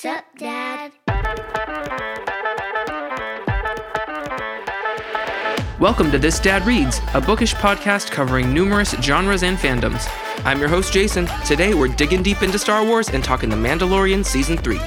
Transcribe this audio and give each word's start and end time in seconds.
Sup, 0.00 0.24
Dad? 0.38 0.92
Welcome 5.80 6.12
to 6.12 6.20
This 6.20 6.38
Dad 6.38 6.64
Reads, 6.64 7.00
a 7.14 7.20
bookish 7.20 7.52
podcast 7.56 8.12
covering 8.12 8.54
numerous 8.54 8.92
genres 9.02 9.42
and 9.42 9.58
fandoms. 9.58 10.06
I'm 10.44 10.60
your 10.60 10.68
host, 10.68 10.92
Jason. 10.92 11.26
Today, 11.44 11.74
we're 11.74 11.88
digging 11.88 12.22
deep 12.22 12.44
into 12.44 12.60
Star 12.60 12.86
Wars 12.86 13.08
and 13.08 13.24
talking 13.24 13.50
The 13.50 13.56
Mandalorian 13.56 14.24
Season 14.24 14.56
3. 14.56 14.78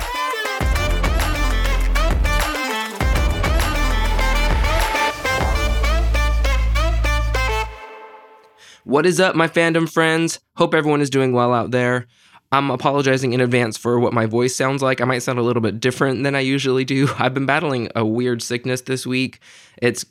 What 8.85 9.05
is 9.05 9.19
up, 9.19 9.35
my 9.35 9.49
fandom 9.49 9.91
friends? 9.91 10.39
Hope 10.55 10.73
everyone 10.73 11.01
is 11.01 11.09
doing 11.09 11.33
well 11.33 11.53
out 11.53 11.71
there. 11.71 12.07
I'm 12.53 12.69
apologizing 12.69 13.31
in 13.31 13.39
advance 13.39 13.77
for 13.77 13.97
what 13.97 14.11
my 14.11 14.25
voice 14.25 14.53
sounds 14.53 14.81
like. 14.81 14.99
I 14.99 15.05
might 15.05 15.19
sound 15.19 15.39
a 15.39 15.41
little 15.41 15.61
bit 15.61 15.79
different 15.79 16.23
than 16.23 16.35
I 16.35 16.41
usually 16.41 16.83
do. 16.83 17.07
I've 17.17 17.33
been 17.33 17.45
battling 17.45 17.89
a 17.95 18.05
weird 18.05 18.43
sickness 18.43 18.81
this 18.81 19.07
week. 19.07 19.39
It's 19.81 20.05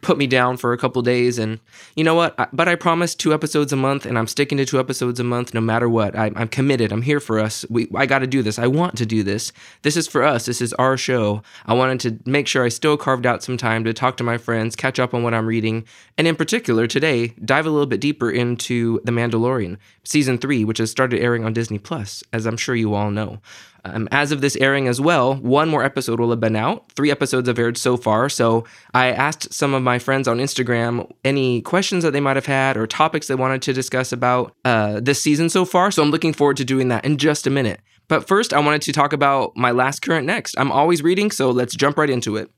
put 0.00 0.16
me 0.16 0.26
down 0.26 0.56
for 0.56 0.72
a 0.72 0.78
couple 0.78 1.02
days, 1.02 1.38
and 1.38 1.58
you 1.96 2.04
know 2.04 2.14
what? 2.14 2.34
But 2.52 2.68
I 2.68 2.76
promised 2.76 3.18
two 3.18 3.34
episodes 3.34 3.72
a 3.72 3.76
month, 3.76 4.06
and 4.06 4.16
I'm 4.16 4.28
sticking 4.28 4.58
to 4.58 4.64
two 4.64 4.78
episodes 4.78 5.18
a 5.20 5.24
month 5.24 5.52
no 5.52 5.60
matter 5.60 5.88
what. 5.88 6.16
I, 6.16 6.28
am 6.28 6.48
committed. 6.48 6.92
I'm 6.92 7.02
here 7.02 7.20
for 7.20 7.38
us. 7.38 7.66
We, 7.68 7.90
I 7.94 8.06
got 8.06 8.20
to 8.20 8.26
do 8.26 8.42
this. 8.42 8.58
I 8.58 8.68
want 8.68 8.96
to 8.98 9.06
do 9.06 9.22
this. 9.22 9.52
This 9.82 9.96
is 9.96 10.06
for 10.06 10.22
us. 10.22 10.46
This 10.46 10.62
is 10.62 10.72
our 10.74 10.96
show. 10.96 11.42
I 11.66 11.74
wanted 11.74 12.00
to 12.00 12.30
make 12.30 12.46
sure 12.46 12.64
I 12.64 12.68
still 12.68 12.96
carved 12.96 13.26
out 13.26 13.42
some 13.42 13.56
time 13.56 13.84
to 13.84 13.92
talk 13.92 14.16
to 14.18 14.24
my 14.24 14.38
friends, 14.38 14.76
catch 14.76 14.98
up 14.98 15.12
on 15.12 15.24
what 15.24 15.34
I'm 15.34 15.46
reading, 15.46 15.84
and 16.16 16.26
in 16.26 16.36
particular 16.36 16.86
today, 16.86 17.34
dive 17.44 17.66
a 17.66 17.70
little 17.70 17.86
bit 17.86 18.00
deeper 18.00 18.30
into 18.30 19.00
The 19.04 19.12
Mandalorian 19.12 19.76
season 20.04 20.38
three, 20.38 20.64
which 20.64 20.78
has 20.78 20.90
started 20.90 21.20
airing 21.20 21.44
on 21.44 21.52
Disney 21.52 21.71
Plus, 21.78 22.22
as 22.32 22.46
I'm 22.46 22.56
sure 22.56 22.74
you 22.74 22.94
all 22.94 23.10
know. 23.10 23.40
Um, 23.84 24.08
as 24.12 24.30
of 24.30 24.40
this 24.40 24.56
airing 24.56 24.86
as 24.86 25.00
well, 25.00 25.34
one 25.34 25.68
more 25.68 25.82
episode 25.82 26.20
will 26.20 26.30
have 26.30 26.38
been 26.38 26.54
out. 26.54 26.90
Three 26.92 27.10
episodes 27.10 27.48
have 27.48 27.58
aired 27.58 27.76
so 27.76 27.96
far. 27.96 28.28
So 28.28 28.64
I 28.94 29.08
asked 29.08 29.52
some 29.52 29.74
of 29.74 29.82
my 29.82 29.98
friends 29.98 30.28
on 30.28 30.38
Instagram 30.38 31.10
any 31.24 31.62
questions 31.62 32.04
that 32.04 32.12
they 32.12 32.20
might 32.20 32.36
have 32.36 32.46
had 32.46 32.76
or 32.76 32.86
topics 32.86 33.26
they 33.26 33.34
wanted 33.34 33.60
to 33.62 33.72
discuss 33.72 34.12
about 34.12 34.54
uh, 34.64 35.00
this 35.00 35.20
season 35.20 35.48
so 35.48 35.64
far. 35.64 35.90
So 35.90 36.02
I'm 36.02 36.10
looking 36.10 36.32
forward 36.32 36.58
to 36.58 36.64
doing 36.64 36.88
that 36.88 37.04
in 37.04 37.18
just 37.18 37.46
a 37.46 37.50
minute. 37.50 37.80
But 38.08 38.28
first, 38.28 38.52
I 38.52 38.60
wanted 38.60 38.82
to 38.82 38.92
talk 38.92 39.12
about 39.12 39.56
my 39.56 39.70
last 39.70 40.02
current 40.02 40.26
next. 40.26 40.54
I'm 40.58 40.70
always 40.70 41.02
reading, 41.02 41.30
so 41.30 41.50
let's 41.50 41.74
jump 41.74 41.96
right 41.96 42.10
into 42.10 42.36
it. 42.36 42.50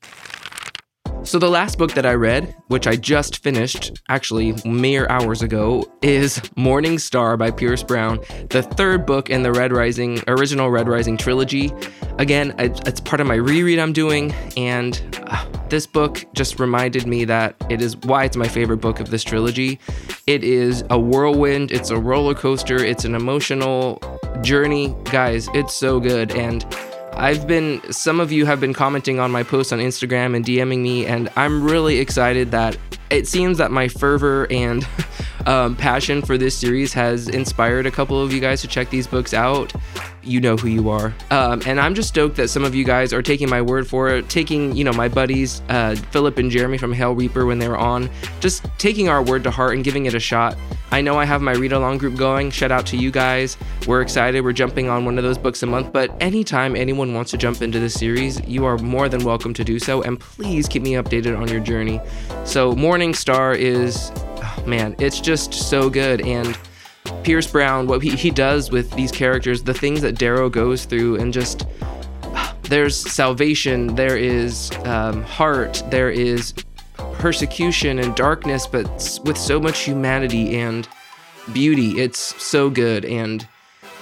So, 1.25 1.39
the 1.39 1.49
last 1.49 1.79
book 1.79 1.93
that 1.93 2.05
I 2.05 2.13
read, 2.13 2.55
which 2.67 2.85
I 2.85 2.95
just 2.95 3.41
finished 3.41 3.99
actually 4.09 4.53
mere 4.63 5.07
hours 5.09 5.41
ago, 5.41 5.91
is 6.03 6.39
Morning 6.55 6.99
Star 6.99 7.35
by 7.35 7.49
Pierce 7.49 7.81
Brown, 7.81 8.19
the 8.51 8.61
third 8.61 9.07
book 9.07 9.31
in 9.31 9.41
the 9.41 9.51
Red 9.51 9.73
Rising, 9.73 10.21
original 10.27 10.69
Red 10.69 10.87
Rising 10.87 11.17
trilogy. 11.17 11.73
Again, 12.19 12.53
it's 12.59 12.99
part 12.99 13.21
of 13.21 13.27
my 13.27 13.35
reread 13.35 13.79
I'm 13.79 13.91
doing, 13.91 14.33
and 14.55 15.01
uh, 15.25 15.45
this 15.69 15.87
book 15.87 16.23
just 16.35 16.59
reminded 16.59 17.07
me 17.07 17.25
that 17.25 17.55
it 17.71 17.81
is 17.81 17.97
why 17.97 18.25
it's 18.25 18.37
my 18.37 18.47
favorite 18.47 18.77
book 18.77 18.99
of 18.99 19.09
this 19.09 19.23
trilogy. 19.23 19.79
It 20.27 20.43
is 20.43 20.83
a 20.91 20.99
whirlwind, 20.99 21.71
it's 21.71 21.89
a 21.89 21.97
roller 21.97 22.35
coaster, 22.35 22.77
it's 22.77 23.03
an 23.03 23.15
emotional 23.15 23.99
journey. 24.43 24.95
Guys, 25.05 25.49
it's 25.55 25.73
so 25.73 25.99
good. 25.99 26.31
And 26.35 26.63
I've 27.17 27.47
been, 27.47 27.81
some 27.91 28.19
of 28.19 28.31
you 28.31 28.45
have 28.45 28.59
been 28.59 28.73
commenting 28.73 29.19
on 29.19 29.31
my 29.31 29.43
posts 29.43 29.71
on 29.71 29.79
Instagram 29.79 30.35
and 30.35 30.43
DMing 30.43 30.79
me, 30.79 31.05
and 31.05 31.29
I'm 31.35 31.63
really 31.63 31.99
excited 31.99 32.51
that 32.51 32.77
it 33.09 33.27
seems 33.27 33.57
that 33.57 33.71
my 33.71 33.87
fervor 33.87 34.47
and 34.51 34.87
um, 35.45 35.75
passion 35.75 36.21
for 36.21 36.37
this 36.37 36.57
series 36.57 36.93
has 36.93 37.29
inspired 37.29 37.85
a 37.85 37.91
couple 37.91 38.21
of 38.21 38.33
you 38.33 38.41
guys 38.41 38.61
to 38.61 38.67
check 38.67 38.89
these 38.89 39.07
books 39.07 39.33
out 39.33 39.73
you 40.25 40.41
know 40.41 40.57
who 40.57 40.67
you 40.67 40.89
are. 40.89 41.13
Um, 41.31 41.61
and 41.65 41.79
I'm 41.79 41.95
just 41.95 42.09
stoked 42.09 42.35
that 42.37 42.49
some 42.49 42.63
of 42.63 42.75
you 42.75 42.83
guys 42.83 43.13
are 43.13 43.21
taking 43.21 43.49
my 43.49 43.61
word 43.61 43.87
for 43.87 44.09
it, 44.09 44.29
taking, 44.29 44.75
you 44.75 44.83
know, 44.83 44.93
my 44.93 45.07
buddies, 45.07 45.61
uh, 45.69 45.95
Philip 46.11 46.37
and 46.37 46.49
Jeremy 46.51 46.77
from 46.77 46.93
Hail 46.93 47.13
Reaper 47.13 47.45
when 47.45 47.59
they 47.59 47.67
were 47.67 47.77
on, 47.77 48.09
just 48.39 48.65
taking 48.77 49.09
our 49.09 49.21
word 49.21 49.43
to 49.43 49.51
heart 49.51 49.75
and 49.75 49.83
giving 49.83 50.05
it 50.05 50.13
a 50.13 50.19
shot. 50.19 50.57
I 50.91 51.01
know 51.01 51.17
I 51.19 51.25
have 51.25 51.41
my 51.41 51.53
read 51.53 51.73
along 51.73 51.97
group 51.97 52.15
going. 52.15 52.51
Shout 52.51 52.71
out 52.71 52.85
to 52.87 52.97
you 52.97 53.11
guys. 53.11 53.57
We're 53.87 54.01
excited. 54.01 54.41
We're 54.43 54.53
jumping 54.53 54.87
on 54.87 55.03
one 55.03 55.17
of 55.17 55.23
those 55.23 55.37
books 55.37 55.61
a 55.63 55.65
month. 55.65 55.91
But 55.91 56.15
anytime 56.21 56.75
anyone 56.75 57.13
wants 57.13 57.31
to 57.31 57.37
jump 57.37 57.61
into 57.61 57.79
this 57.79 57.93
series, 57.95 58.39
you 58.47 58.65
are 58.65 58.77
more 58.77 59.09
than 59.09 59.23
welcome 59.23 59.53
to 59.55 59.63
do 59.63 59.79
so. 59.79 60.03
And 60.03 60.19
please 60.19 60.67
keep 60.67 60.83
me 60.83 60.93
updated 60.93 61.37
on 61.37 61.47
your 61.47 61.59
journey. 61.59 61.99
So, 62.45 62.73
Morning 62.75 63.13
Star 63.13 63.53
is, 63.53 64.11
oh, 64.15 64.63
man, 64.65 64.95
it's 64.99 65.19
just 65.19 65.53
so 65.53 65.89
good. 65.89 66.21
And 66.21 66.57
Pierce 67.23 67.47
Brown, 67.47 67.87
what 67.87 68.01
he, 68.01 68.15
he 68.15 68.31
does 68.31 68.71
with 68.71 68.91
these 68.91 69.11
characters, 69.11 69.63
the 69.63 69.73
things 69.73 70.01
that 70.01 70.17
Darrow 70.17 70.49
goes 70.49 70.85
through, 70.85 71.15
and 71.17 71.33
just 71.33 71.67
there's 72.63 72.95
salvation, 72.95 73.95
there 73.95 74.17
is 74.17 74.71
um, 74.83 75.23
heart, 75.23 75.83
there 75.89 76.09
is 76.09 76.53
persecution 77.13 77.99
and 77.99 78.15
darkness, 78.15 78.67
but 78.67 78.85
with 79.23 79.37
so 79.37 79.59
much 79.59 79.79
humanity 79.79 80.57
and 80.57 80.87
beauty. 81.53 81.99
It's 81.99 82.41
so 82.43 82.69
good. 82.69 83.05
And 83.05 83.47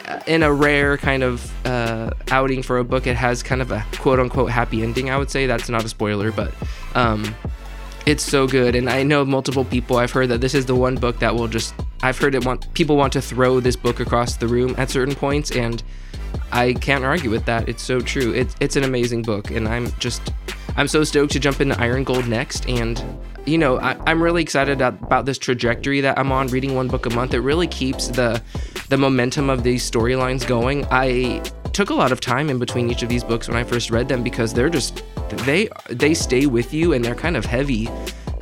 uh, 0.08 0.20
in 0.28 0.44
a 0.44 0.52
rare 0.52 0.98
kind 0.98 1.24
of 1.24 1.66
uh, 1.66 2.12
outing 2.32 2.64
for 2.64 2.78
a 2.80 2.84
book, 2.84 3.08
it 3.08 3.16
has 3.16 3.44
kind 3.44 3.62
of 3.62 3.72
a 3.72 3.86
quote 3.94 4.20
unquote 4.20 4.52
happy 4.52 4.84
ending, 4.84 5.10
I 5.10 5.18
would 5.18 5.32
say. 5.32 5.46
That's 5.46 5.70
not 5.70 5.84
a 5.84 5.90
spoiler, 5.90 6.32
but 6.32 6.54
um, 6.96 7.36
it's 8.06 8.24
so 8.24 8.48
good. 8.48 8.76
And 8.76 8.90
I 8.90 9.04
know 9.04 9.24
multiple 9.26 9.66
people, 9.66 9.98
I've 9.98 10.12
heard 10.12 10.30
that 10.30 10.42
this 10.42 10.54
is 10.54 10.66
the 10.66 10.76
one 10.76 10.96
book 10.96 11.20
that 11.20 11.34
will 11.34 11.48
just 11.48 11.74
I've 12.04 12.18
heard 12.18 12.36
it 12.36 12.46
want 12.46 12.72
people 12.74 12.98
want 12.98 13.14
to 13.14 13.22
throw 13.22 13.62
this 13.62 13.78
book 13.78 14.02
across 14.02 14.36
the 14.36 14.48
room 14.48 14.76
at 14.78 14.90
certain 14.90 15.16
points, 15.16 15.52
and 15.52 15.82
I 16.52 16.74
can't 16.74 17.06
argue 17.06 17.30
with 17.30 17.46
that. 17.46 17.70
It's 17.70 17.82
so 17.82 18.02
true. 18.02 18.34
It's 18.34 18.56
it's 18.60 18.76
an 18.76 18.84
amazing 18.84 19.22
book, 19.22 19.52
and 19.52 19.68
I'm 19.68 19.90
just 20.00 20.34
I'm 20.76 20.90
so 20.90 21.06
stoked 21.06 21.32
to 21.32 21.40
jump 21.40 21.62
into 21.62 21.80
Iron 21.80 22.04
Gold 22.04 22.28
next. 22.28 22.68
And 22.68 23.02
you 23.46 23.58
know, 23.58 23.78
I, 23.78 24.12
am 24.12 24.22
really 24.22 24.42
excited 24.42 24.82
about 24.82 25.26
this 25.26 25.38
trajectory 25.38 26.02
that 26.02 26.20
I'm 26.20 26.32
on, 26.32 26.48
reading 26.48 26.76
one 26.76 26.90
book 26.90 27.06
a 27.06 27.10
month. 27.10 27.34
It 27.34 27.40
really 27.40 27.68
keeps 27.68 28.08
the 28.08 28.42
the 28.90 28.98
momentum 28.98 29.50
of 29.50 29.64
these 29.64 29.90
storylines 29.90 30.46
going. 30.46 30.86
I 30.92 31.42
took 31.72 31.90
a 31.90 31.94
lot 31.94 32.12
of 32.12 32.20
time 32.20 32.50
in 32.50 32.60
between 32.60 32.90
each 32.92 33.02
of 33.02 33.10
these 33.10 33.24
books 33.24 33.48
when 33.48 33.56
I 33.58 33.64
first 33.64 33.92
read 33.92 34.10
them 34.10 34.24
because 34.24 34.54
they're 34.54 34.70
just 34.70 35.04
they 35.46 35.70
they 35.88 36.14
stay 36.14 36.48
with 36.48 36.74
you 36.74 36.92
and 36.92 37.04
they're 37.04 37.16
kind 37.16 37.38
of 37.38 37.46
heavy. 37.46 37.90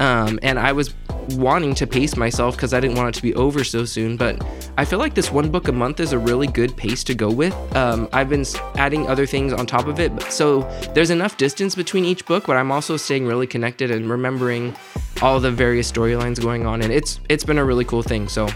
Um, 0.02 0.40
and 0.42 0.58
I 0.58 0.72
was 0.72 0.96
wanting 1.36 1.76
to 1.76 1.86
pace 1.86 2.18
myself 2.18 2.56
because 2.56 2.74
I 2.74 2.80
didn't 2.80 2.98
want 2.98 3.10
it 3.10 3.18
to 3.20 3.22
be 3.22 3.36
over 3.36 3.64
so 3.64 3.86
soon. 3.86 4.18
But 4.18 4.44
I 4.78 4.84
feel 4.84 4.98
like 4.98 5.14
this 5.14 5.32
one 5.32 5.52
book 5.52 5.68
a 5.68 5.72
month 5.72 6.00
is 6.00 6.12
a 6.12 6.20
really 6.20 6.48
good 6.48 6.76
pace 6.76 7.04
to 7.06 7.14
go 7.14 7.30
with. 7.30 7.54
Um, 7.76 8.10
I've 8.12 8.28
been 8.28 8.44
adding 8.76 9.08
other 9.08 9.28
things 9.28 9.54
on 9.54 9.66
top 9.68 9.86
of 9.86 10.00
it, 10.00 10.22
so 10.24 10.62
there's 10.96 11.12
enough 11.12 11.38
distance 11.38 11.76
between 11.76 12.04
each 12.04 12.26
book, 12.26 12.48
but 12.48 12.58
I'm 12.58 12.72
also 12.72 12.98
staying 12.98 13.28
really 13.28 13.48
connected 13.48 13.92
and 13.92 14.10
remembering 14.10 14.76
all 15.22 15.40
the 15.40 15.52
various 15.52 15.92
storylines 15.92 16.42
going 16.42 16.66
on, 16.66 16.82
and 16.82 16.92
it's 16.92 17.20
it's 17.30 17.44
been 17.44 17.60
a 17.60 17.64
really 17.64 17.86
cool 17.86 18.02
thing. 18.02 18.28
So 18.28 18.50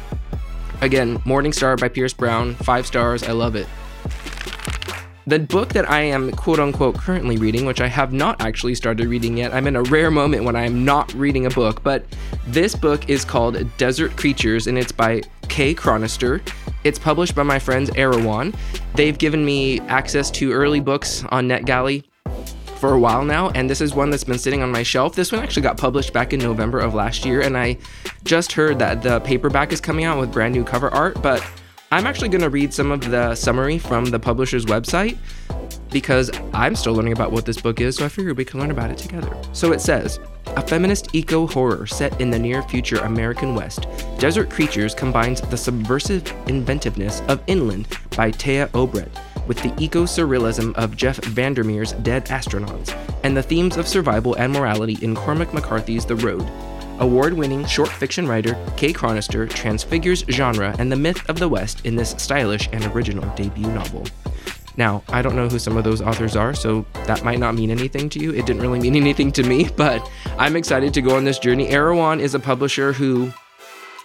again, 0.82 1.22
Morning 1.26 1.54
Star 1.54 1.78
by 1.78 1.90
Pierce 1.90 2.14
Brown, 2.14 2.56
five 2.56 2.88
stars. 2.88 3.22
I 3.22 3.34
love 3.34 3.56
it. 3.56 3.68
The 5.28 5.40
book 5.40 5.70
that 5.70 5.90
I 5.90 6.02
am 6.02 6.32
quote 6.34 6.60
unquote 6.60 7.00
currently 7.00 7.38
reading, 7.38 7.66
which 7.66 7.82
I 7.82 7.88
have 7.88 8.14
not 8.14 8.40
actually 8.42 8.76
started 8.76 9.08
reading 9.08 9.38
yet, 9.38 9.56
I'm 9.56 9.66
in 9.66 9.76
a 9.76 9.82
rare 9.82 10.12
moment 10.12 10.44
when 10.44 10.56
I 10.56 10.66
am 10.66 10.86
not 10.86 11.12
reading 11.16 11.48
a 11.48 11.50
book, 11.50 11.82
but 11.82 12.06
this 12.46 12.76
book 12.76 13.10
is 13.10 13.26
called 13.26 13.58
Desert 13.78 14.16
Creatures 14.18 14.68
and 14.68 14.78
it's 14.78 14.92
by 14.92 15.24
Kay 15.50 15.74
Chronister. 15.74 16.48
It's 16.84 17.00
published 17.00 17.34
by 17.34 17.42
my 17.42 17.58
friends 17.58 17.90
Erewhon. 17.96 18.54
They've 18.94 19.18
given 19.18 19.44
me 19.44 19.80
access 19.82 20.30
to 20.32 20.52
early 20.52 20.80
books 20.80 21.24
on 21.30 21.48
NetGalley 21.48 22.04
for 22.76 22.94
a 22.94 23.00
while 23.00 23.26
now, 23.26 23.50
and 23.50 23.68
this 23.68 23.82
is 23.82 23.96
one 23.96 24.12
that's 24.12 24.24
been 24.24 24.38
sitting 24.38 24.62
on 24.62 24.72
my 24.72 24.84
shelf. 24.84 25.16
This 25.16 25.32
one 25.32 25.42
actually 25.42 25.64
got 25.64 25.76
published 25.76 26.14
back 26.14 26.34
in 26.34 26.40
November 26.40 26.80
of 26.80 26.94
last 26.94 27.26
year, 27.26 27.42
and 27.42 27.58
I 27.58 27.80
just 28.26 28.52
heard 28.52 28.78
that 28.78 29.02
the 29.02 29.22
paperback 29.22 29.74
is 29.74 29.82
coming 29.82 30.06
out 30.06 30.20
with 30.20 30.32
brand 30.32 30.54
new 30.54 30.64
cover 30.64 30.94
art, 30.94 31.20
but 31.24 31.44
I'm 31.96 32.08
actually 32.08 32.28
going 32.28 32.42
to 32.42 32.50
read 32.50 32.74
some 32.74 32.92
of 32.92 33.10
the 33.10 33.36
summary 33.36 33.78
from 33.78 34.04
the 34.04 34.20
publisher's 34.20 34.66
website 34.66 35.18
because 35.92 36.30
I'm 36.54 36.76
still 36.76 36.94
learning 36.94 37.14
about 37.14 37.32
what 37.32 37.46
this 37.46 37.62
book 37.62 37.80
is, 37.80 37.96
so 37.96 38.04
I 38.04 38.10
figured 38.10 38.36
we 38.36 38.44
can 38.44 38.60
learn 38.60 38.70
about 38.70 38.92
it 38.92 38.98
together. 38.98 39.34
So 39.54 39.72
it 39.72 39.80
says 39.80 40.20
A 40.58 40.62
feminist 40.62 41.16
eco 41.16 41.48
horror 41.48 41.88
set 41.88 42.20
in 42.20 42.30
the 42.30 42.38
near 42.38 42.64
future 42.64 42.98
American 42.98 43.56
West, 43.56 43.88
Desert 44.20 44.50
Creatures 44.50 44.94
combines 44.94 45.40
the 45.40 45.56
subversive 45.56 46.30
inventiveness 46.48 47.22
of 47.30 47.42
Inland 47.48 47.88
by 48.18 48.30
Téa 48.30 48.68
Obreht 48.72 49.08
with 49.48 49.62
the 49.64 49.74
eco 49.82 50.04
surrealism 50.04 50.74
of 50.76 50.98
Jeff 50.98 51.24
Vandermeer's 51.24 51.94
Dead 51.94 52.26
Astronauts 52.26 52.94
and 53.24 53.38
the 53.38 53.44
themes 53.44 53.78
of 53.78 53.88
survival 53.88 54.34
and 54.34 54.52
morality 54.52 54.98
in 55.02 55.16
Cormac 55.16 55.54
McCarthy's 55.54 56.06
The 56.06 56.18
Road 56.18 56.46
Award 57.00 57.34
winning 57.34 57.66
short 57.66 57.90
fiction 57.90 58.28
writer 58.28 58.58
Kay 58.78 58.94
Chronister 58.94 59.50
transfigures 59.50 60.24
genre 60.30 60.76
and 60.80 60.92
the 60.92 60.96
myth 60.96 61.30
of 61.30 61.40
the 61.40 61.50
West 61.50 61.86
in 61.86 61.96
this 61.96 62.12
stylish 62.18 62.70
and 62.72 62.86
original 62.86 63.30
debut 63.36 63.68
novel. 63.68 64.06
Now, 64.78 65.04
I 65.10 65.22
don't 65.22 65.36
know 65.36 65.48
who 65.48 65.60
some 65.60 65.78
of 65.78 65.84
those 65.84 66.02
authors 66.02 66.36
are, 66.36 66.54
so 66.54 66.86
that 67.06 67.24
might 67.24 67.40
not 67.40 67.56
mean 67.56 67.72
anything 67.72 68.10
to 68.10 68.20
you. 68.20 68.34
It 68.34 68.46
didn't 68.46 68.62
really 68.62 68.80
mean 68.80 68.96
anything 69.02 69.32
to 69.34 69.44
me, 69.44 69.70
but 69.76 70.10
I'm 70.38 70.56
excited 70.56 70.94
to 70.94 71.02
go 71.02 71.16
on 71.16 71.24
this 71.24 71.40
journey. 71.40 71.70
Erewhon 71.70 72.20
is 72.20 72.34
a 72.34 72.40
publisher 72.40 72.94
who 72.94 73.32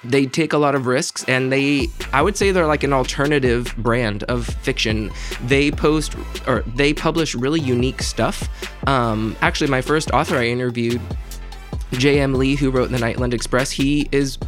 they 0.02 0.26
take 0.26 0.52
a 0.52 0.58
lot 0.58 0.74
of 0.74 0.86
risks 0.86 1.24
and 1.28 1.52
they 1.52 1.86
i 2.14 2.22
would 2.22 2.34
say 2.34 2.50
they're 2.52 2.66
like 2.66 2.82
an 2.82 2.92
alternative 2.92 3.74
brand 3.76 4.22
of 4.24 4.46
fiction 4.46 5.10
they 5.44 5.70
post 5.70 6.16
or 6.46 6.62
they 6.62 6.94
publish 6.94 7.34
really 7.34 7.60
unique 7.60 8.00
stuff 8.02 8.48
um, 8.88 9.36
actually 9.42 9.68
my 9.68 9.82
first 9.82 10.10
author 10.12 10.36
i 10.36 10.46
interviewed 10.46 11.00
J.M. 11.92 12.34
Lee, 12.34 12.56
who 12.56 12.70
wrote 12.70 12.90
the 12.90 12.98
Nightland 12.98 13.34
Express, 13.34 13.70
he 13.70 14.08
is 14.12 14.38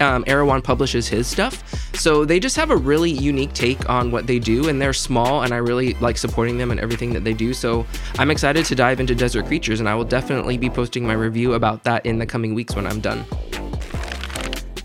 um, 0.00 0.24
Erewhon 0.26 0.62
publishes 0.62 1.08
his 1.08 1.26
stuff. 1.26 1.62
So 1.94 2.24
they 2.24 2.40
just 2.40 2.56
have 2.56 2.70
a 2.70 2.76
really 2.76 3.10
unique 3.10 3.52
take 3.52 3.88
on 3.88 4.10
what 4.10 4.26
they 4.26 4.38
do, 4.38 4.68
and 4.68 4.80
they're 4.80 4.92
small, 4.92 5.42
and 5.42 5.52
I 5.52 5.58
really 5.58 5.94
like 5.94 6.16
supporting 6.16 6.58
them 6.58 6.70
and 6.70 6.80
everything 6.80 7.12
that 7.14 7.24
they 7.24 7.34
do. 7.34 7.54
So 7.54 7.86
I'm 8.18 8.30
excited 8.30 8.64
to 8.66 8.74
dive 8.74 9.00
into 9.00 9.14
Desert 9.14 9.46
Creatures, 9.46 9.80
and 9.80 9.88
I 9.88 9.94
will 9.94 10.04
definitely 10.04 10.58
be 10.58 10.70
posting 10.70 11.06
my 11.06 11.14
review 11.14 11.54
about 11.54 11.84
that 11.84 12.04
in 12.06 12.18
the 12.18 12.26
coming 12.26 12.54
weeks 12.54 12.74
when 12.74 12.86
I'm 12.86 13.00
done. 13.00 13.24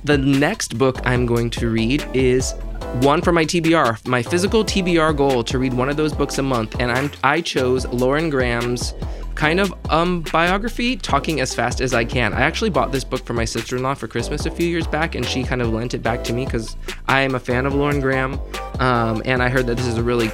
The 0.03 0.17
next 0.17 0.77
book 0.77 0.97
I'm 1.03 1.25
going 1.25 1.50
to 1.51 1.69
read 1.69 2.07
is 2.13 2.53
one 3.01 3.21
for 3.21 3.31
my 3.31 3.45
TBR, 3.45 4.07
my 4.07 4.23
physical 4.23 4.63
TBR 4.63 5.15
goal 5.15 5.44
to 5.44 5.59
read 5.59 5.73
one 5.73 5.89
of 5.89 5.97
those 5.97 6.13
books 6.13 6.38
a 6.38 6.41
month, 6.41 6.79
and 6.79 6.91
I'm 6.91 7.11
I 7.23 7.41
chose 7.41 7.85
Lauren 7.88 8.29
Graham's 8.29 8.94
kind 9.39 9.62
of 9.62 9.74
um 9.89 10.21
biography, 10.33 10.97
Talking 10.97 11.39
as 11.39 11.56
Fast 11.56 11.80
as 11.80 11.94
I 11.94 12.03
Can. 12.03 12.33
I 12.33 12.41
actually 12.41 12.71
bought 12.71 12.91
this 12.91 13.06
book 13.06 13.25
for 13.25 13.31
my 13.31 13.45
sister-in-law 13.45 13.94
for 13.94 14.09
Christmas 14.09 14.45
a 14.45 14.51
few 14.51 14.68
years 14.68 14.86
back, 14.86 15.15
and 15.15 15.25
she 15.25 15.44
kind 15.44 15.62
of 15.62 15.71
lent 15.71 15.94
it 15.94 16.03
back 16.03 16.25
to 16.25 16.33
me 16.33 16.44
because 16.44 16.75
I 17.07 17.21
am 17.21 17.36
a 17.36 17.39
fan 17.39 17.65
of 17.65 17.74
Lauren 17.74 18.01
Graham, 18.01 18.38
um, 18.80 19.21
and 19.24 19.41
I 19.41 19.47
heard 19.47 19.65
that 19.68 19.77
this 19.77 19.88
is 19.88 19.97
a 19.97 20.03
really 20.03 20.27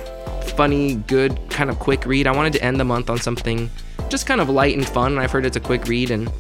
funny, 0.58 0.96
good, 0.96 1.40
kind 1.52 1.70
of 1.70 1.78
quick 1.78 2.04
read. 2.08 2.26
I 2.26 2.32
wanted 2.32 2.54
to 2.54 2.64
end 2.64 2.80
the 2.80 2.84
month 2.84 3.12
on 3.12 3.20
something 3.20 3.70
just 4.10 4.26
kind 4.26 4.42
of 4.42 4.50
light 4.50 4.76
and 4.76 4.88
fun. 4.88 5.12
and 5.12 5.22
I've 5.22 5.32
heard 5.32 5.46
it's 5.46 5.58
a 5.58 5.60
quick 5.60 5.86
read 5.88 6.10
and 6.10 6.32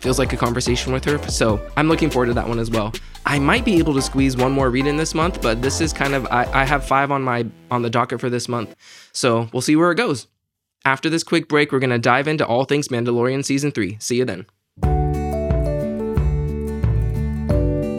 feels 0.00 0.18
like 0.18 0.32
a 0.32 0.38
conversation 0.38 0.94
with 0.94 1.04
her. 1.04 1.18
So 1.28 1.60
I'm 1.76 1.88
looking 1.88 2.08
forward 2.08 2.26
to 2.26 2.34
that 2.34 2.48
one 2.48 2.58
as 2.58 2.70
well. 2.70 2.94
I 3.26 3.38
might 3.38 3.66
be 3.66 3.76
able 3.78 3.92
to 3.92 4.02
squeeze 4.02 4.38
one 4.38 4.52
more 4.52 4.70
read 4.70 4.86
in 4.86 4.96
this 4.96 5.14
month, 5.14 5.42
but 5.42 5.60
this 5.60 5.82
is 5.82 5.92
kind 5.92 6.14
of 6.14 6.26
I, 6.28 6.46
I 6.62 6.64
have 6.64 6.82
five 6.82 7.10
on 7.10 7.22
my 7.22 7.46
on 7.70 7.82
the 7.82 7.90
docket 7.90 8.20
for 8.20 8.30
this 8.30 8.48
month. 8.48 8.74
So 9.12 9.50
we'll 9.52 9.60
see 9.60 9.76
where 9.76 9.90
it 9.90 9.96
goes. 9.96 10.26
After 10.84 11.10
this 11.10 11.22
quick 11.22 11.48
break, 11.48 11.72
we're 11.72 11.78
gonna 11.78 11.98
dive 11.98 12.26
into 12.26 12.46
all 12.46 12.64
things 12.64 12.88
Mandalorian 12.88 13.44
season 13.44 13.70
three. 13.70 13.96
See 14.00 14.16
you 14.16 14.24
then. 14.24 14.46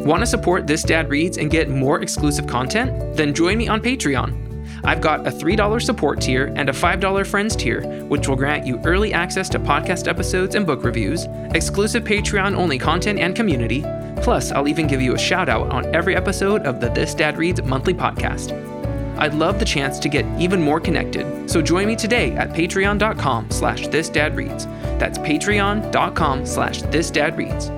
Want 0.06 0.22
to 0.22 0.26
support 0.26 0.66
This 0.66 0.82
Dad 0.82 1.10
Reads 1.10 1.38
and 1.38 1.52
get 1.52 1.70
more 1.70 2.02
exclusive 2.02 2.48
content? 2.48 3.16
Then 3.16 3.36
join 3.36 3.58
me 3.58 3.68
on 3.68 3.82
Patreon. 3.82 4.50
I've 4.84 5.00
got 5.00 5.28
a 5.28 5.32
$3 5.32 5.80
support 5.80 6.20
tier 6.20 6.52
and 6.56 6.70
a 6.70 6.74
$5 6.74 7.28
friends 7.28 7.56
tier, 7.56 7.84
which 8.06 8.28
will 8.28 8.36
grant 8.36 8.66
you 8.66 8.82
early 8.84 9.14
access 9.14 9.48
to 9.50 9.60
podcast 9.60 10.08
episodes 10.08 10.56
and 10.56 10.66
book 10.66 10.84
reviews, 10.84 11.28
exclusive 11.54 12.04
Patreon 12.04 12.56
only 12.56 12.80
content 12.80 13.20
and 13.20 13.36
community. 13.36 13.86
Plus, 14.24 14.52
I'll 14.52 14.68
even 14.68 14.88
give 14.88 15.02
you 15.02 15.14
a 15.14 15.20
shout 15.20 15.50
out 15.50 15.70
on 15.70 15.94
every 15.96 16.16
episode 16.16 16.64
of 16.64 16.80
the 16.80 16.90
This 16.90 17.14
Dad 17.14 17.38
Reads 17.38 17.62
monthly 17.62 17.94
podcast. 17.94 18.81
I'd 19.22 19.36
love 19.36 19.60
the 19.60 19.66
chance 19.66 20.00
to 20.00 20.10
get 20.10 20.26
even 20.40 20.60
more 20.60 20.80
connected, 20.80 21.48
so 21.48 21.62
join 21.62 21.86
me 21.86 21.96
today 21.96 22.32
at 22.32 22.50
patreon.com 22.50 23.52
slash 23.52 23.84
thisdadreads. 23.84 24.64
That's 24.98 25.20
patreon.com 25.20 26.48
slash 26.48 26.82
thisdadreads. 26.82 27.70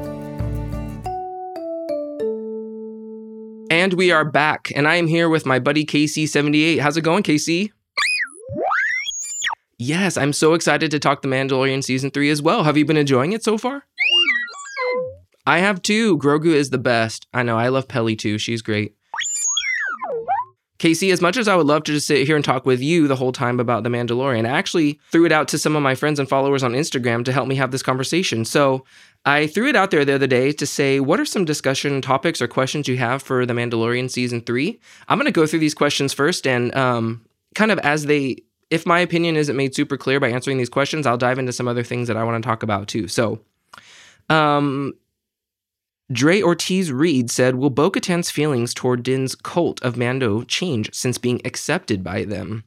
And 3.69 3.93
we 3.95 4.09
are 4.09 4.23
back, 4.23 4.71
and 4.73 4.87
I 4.87 4.95
am 4.95 5.07
here 5.07 5.27
with 5.27 5.45
my 5.45 5.59
buddy 5.59 5.83
KC78. 5.83 6.79
How's 6.79 6.95
it 6.95 7.01
going, 7.01 7.23
KC? 7.23 7.73
Yes, 9.77 10.15
I'm 10.15 10.31
so 10.31 10.53
excited 10.53 10.91
to 10.91 10.99
talk 10.99 11.23
The 11.23 11.27
Mandalorian 11.27 11.83
Season 11.83 12.09
3 12.09 12.29
as 12.29 12.41
well. 12.41 12.63
Have 12.63 12.77
you 12.77 12.85
been 12.85 12.95
enjoying 12.95 13.33
it 13.33 13.43
so 13.43 13.57
far? 13.57 13.83
I 15.45 15.59
have 15.59 15.81
too. 15.81 16.17
Grogu 16.19 16.53
is 16.53 16.69
the 16.69 16.77
best. 16.77 17.27
I 17.33 17.43
know, 17.43 17.57
I 17.57 17.67
love 17.67 17.89
Peli 17.89 18.15
too. 18.15 18.37
She's 18.37 18.61
great. 18.61 18.95
Casey, 20.79 21.11
as 21.11 21.21
much 21.21 21.37
as 21.37 21.47
I 21.47 21.55
would 21.55 21.67
love 21.67 21.83
to 21.83 21.93
just 21.93 22.07
sit 22.07 22.25
here 22.25 22.35
and 22.35 22.43
talk 22.43 22.65
with 22.65 22.81
you 22.81 23.07
the 23.07 23.15
whole 23.15 23.31
time 23.31 23.59
about 23.59 23.83
The 23.83 23.89
Mandalorian, 23.89 24.45
I 24.45 24.49
actually 24.57 24.99
threw 25.11 25.25
it 25.25 25.31
out 25.31 25.47
to 25.49 25.57
some 25.57 25.75
of 25.75 25.83
my 25.83 25.95
friends 25.95 26.19
and 26.19 26.27
followers 26.27 26.63
on 26.63 26.73
Instagram 26.73 27.23
to 27.25 27.31
help 27.31 27.47
me 27.47 27.55
have 27.55 27.71
this 27.71 27.83
conversation. 27.83 28.43
So 28.43 28.83
I 29.23 29.47
threw 29.47 29.69
it 29.69 29.75
out 29.75 29.91
there 29.91 30.03
the 30.03 30.15
other 30.15 30.27
day 30.27 30.51
to 30.51 30.65
say, 30.65 30.99
what 30.99 31.19
are 31.19 31.25
some 31.25 31.45
discussion 31.45 32.01
topics 32.01 32.41
or 32.41 32.47
questions 32.47 32.87
you 32.87 32.97
have 32.97 33.21
for 33.21 33.45
The 33.45 33.53
Mandalorian 33.53 34.09
season 34.09 34.41
three? 34.41 34.79
I'm 35.07 35.17
going 35.17 35.25
to 35.25 35.31
go 35.31 35.47
through 35.47 35.59
these 35.59 35.75
questions 35.75 36.11
first 36.11 36.45
and 36.45 36.75
um, 36.75 37.25
kind 37.55 37.71
of 37.71 37.79
as 37.79 38.07
they, 38.07 38.37
if 38.69 38.85
my 38.85 38.99
opinion 38.99 39.37
isn't 39.37 39.55
made 39.55 39.75
super 39.75 39.95
clear 39.95 40.19
by 40.19 40.29
answering 40.29 40.57
these 40.57 40.69
questions, 40.69 41.05
I'll 41.05 41.17
dive 41.17 41.39
into 41.39 41.53
some 41.53 41.67
other 41.67 41.83
things 41.83 42.07
that 42.07 42.17
I 42.17 42.23
want 42.23 42.43
to 42.43 42.47
talk 42.47 42.63
about 42.63 42.87
too. 42.87 43.07
So, 43.07 43.39
um, 44.29 44.93
Dre 46.13 46.41
Ortiz 46.41 46.91
Reed 46.91 47.29
said, 47.29 47.55
Will 47.55 47.69
Bo 47.69 47.89
Katan's 47.89 48.29
feelings 48.29 48.73
toward 48.73 49.03
Din's 49.03 49.35
cult 49.35 49.81
of 49.81 49.97
Mando 49.97 50.43
change 50.43 50.93
since 50.93 51.17
being 51.17 51.41
accepted 51.43 52.03
by 52.03 52.23
them? 52.23 52.63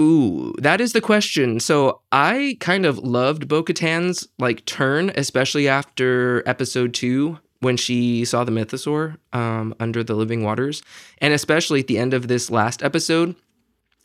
Ooh, 0.00 0.54
that 0.58 0.80
is 0.80 0.92
the 0.92 1.00
question. 1.00 1.58
So 1.58 2.00
I 2.12 2.56
kind 2.60 2.86
of 2.86 2.98
loved 2.98 3.48
Bo 3.48 3.62
Katan's 3.64 4.28
like 4.38 4.64
turn, 4.64 5.10
especially 5.16 5.66
after 5.68 6.42
episode 6.46 6.94
two 6.94 7.38
when 7.60 7.76
she 7.76 8.24
saw 8.24 8.44
the 8.44 8.52
mythosaur 8.52 9.16
um, 9.32 9.74
under 9.80 10.04
the 10.04 10.14
living 10.14 10.44
waters, 10.44 10.82
and 11.20 11.34
especially 11.34 11.80
at 11.80 11.88
the 11.88 11.98
end 11.98 12.14
of 12.14 12.28
this 12.28 12.50
last 12.50 12.82
episode. 12.82 13.34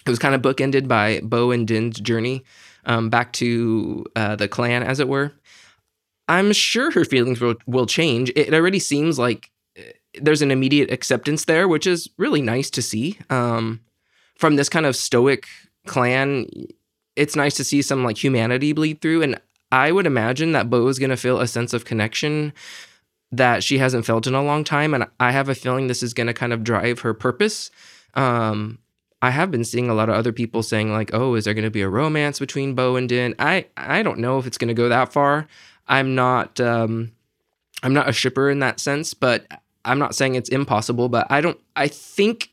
It 0.05 0.09
was 0.09 0.19
kind 0.19 0.35
of 0.35 0.41
bookended 0.41 0.87
by 0.87 1.21
Bo 1.23 1.51
and 1.51 1.67
Din's 1.67 1.99
journey 1.99 2.43
um, 2.85 3.09
back 3.09 3.31
to 3.33 4.05
uh, 4.15 4.35
the 4.35 4.47
clan, 4.47 4.83
as 4.83 4.99
it 4.99 5.07
were. 5.07 5.31
I'm 6.27 6.53
sure 6.53 6.91
her 6.91 7.05
feelings 7.05 7.41
will, 7.41 7.55
will 7.67 7.85
change. 7.85 8.31
It 8.35 8.53
already 8.53 8.79
seems 8.79 9.19
like 9.19 9.51
eh, 9.75 9.91
there's 10.21 10.41
an 10.41 10.51
immediate 10.51 10.91
acceptance 10.91 11.45
there, 11.45 11.67
which 11.67 11.87
is 11.87 12.09
really 12.17 12.41
nice 12.41 12.69
to 12.71 12.81
see. 12.81 13.17
Um, 13.29 13.81
from 14.37 14.55
this 14.55 14.69
kind 14.69 14.85
of 14.85 14.95
stoic 14.95 15.47
clan, 15.85 16.47
it's 17.15 17.35
nice 17.35 17.55
to 17.55 17.63
see 17.63 17.81
some 17.81 18.03
like 18.03 18.23
humanity 18.23 18.73
bleed 18.73 19.01
through. 19.01 19.21
And 19.21 19.39
I 19.71 19.91
would 19.91 20.05
imagine 20.05 20.51
that 20.53 20.69
Bo 20.69 20.87
is 20.87 20.99
going 20.99 21.09
to 21.09 21.17
feel 21.17 21.39
a 21.39 21.47
sense 21.47 21.73
of 21.73 21.85
connection 21.85 22.53
that 23.31 23.63
she 23.63 23.79
hasn't 23.79 24.05
felt 24.05 24.27
in 24.27 24.35
a 24.35 24.43
long 24.43 24.63
time. 24.63 24.93
And 24.93 25.07
I 25.19 25.31
have 25.31 25.49
a 25.49 25.55
feeling 25.55 25.87
this 25.87 26.03
is 26.03 26.13
going 26.13 26.27
to 26.27 26.33
kind 26.33 26.53
of 26.53 26.63
drive 26.63 26.99
her 26.99 27.13
purpose. 27.13 27.71
Um, 28.13 28.77
I 29.23 29.31
have 29.31 29.51
been 29.51 29.63
seeing 29.63 29.89
a 29.89 29.93
lot 29.93 30.09
of 30.09 30.15
other 30.15 30.33
people 30.33 30.63
saying 30.63 30.91
like, 30.91 31.13
"Oh, 31.13 31.35
is 31.35 31.45
there 31.45 31.53
going 31.53 31.63
to 31.63 31.71
be 31.71 31.81
a 31.81 31.87
romance 31.87 32.39
between 32.39 32.75
Bo 32.75 32.97
and 32.97 33.07
Din?" 33.07 33.33
I 33.39 33.67
I 33.77 34.03
don't 34.03 34.19
know 34.19 34.37
if 34.37 34.45
it's 34.45 34.57
going 34.57 34.67
to 34.67 34.73
go 34.73 34.89
that 34.89 35.13
far. 35.13 35.47
I'm 35.87 36.15
not 36.15 36.59
um, 36.59 37.11
I'm 37.81 37.93
not 37.93 38.09
a 38.09 38.13
shipper 38.13 38.49
in 38.49 38.59
that 38.59 38.79
sense, 38.79 39.13
but 39.13 39.45
I'm 39.85 39.99
not 39.99 40.15
saying 40.15 40.35
it's 40.35 40.49
impossible. 40.49 41.09
But 41.09 41.27
I 41.29 41.41
don't. 41.41 41.59
I 41.75 41.87
think 41.87 42.51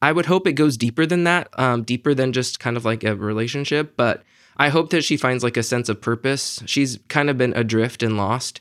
I 0.00 0.12
would 0.12 0.26
hope 0.26 0.46
it 0.46 0.52
goes 0.54 0.76
deeper 0.76 1.06
than 1.06 1.24
that, 1.24 1.48
um, 1.58 1.82
deeper 1.82 2.14
than 2.14 2.32
just 2.32 2.60
kind 2.60 2.76
of 2.76 2.84
like 2.84 3.04
a 3.04 3.16
relationship. 3.16 3.96
But 3.96 4.22
I 4.56 4.68
hope 4.68 4.90
that 4.90 5.02
she 5.02 5.16
finds 5.16 5.42
like 5.42 5.56
a 5.56 5.62
sense 5.62 5.88
of 5.88 6.00
purpose. 6.00 6.62
She's 6.66 6.98
kind 7.08 7.30
of 7.30 7.38
been 7.38 7.52
adrift 7.54 8.02
and 8.02 8.16
lost. 8.16 8.60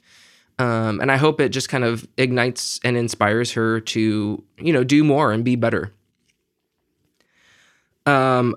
Um, 0.60 1.00
and 1.00 1.12
I 1.12 1.18
hope 1.18 1.42
it 1.42 1.50
just 1.50 1.70
kind 1.70 1.84
of 1.84 2.08
ignites 2.18 2.80
and 2.84 2.96
inspires 2.96 3.54
her 3.54 3.80
to, 3.80 4.44
you 4.60 4.74
know, 4.74 4.84
do 4.84 5.04
more 5.04 5.32
and 5.32 5.44
be 5.44 5.56
better. 5.56 5.92
Um, 8.06 8.56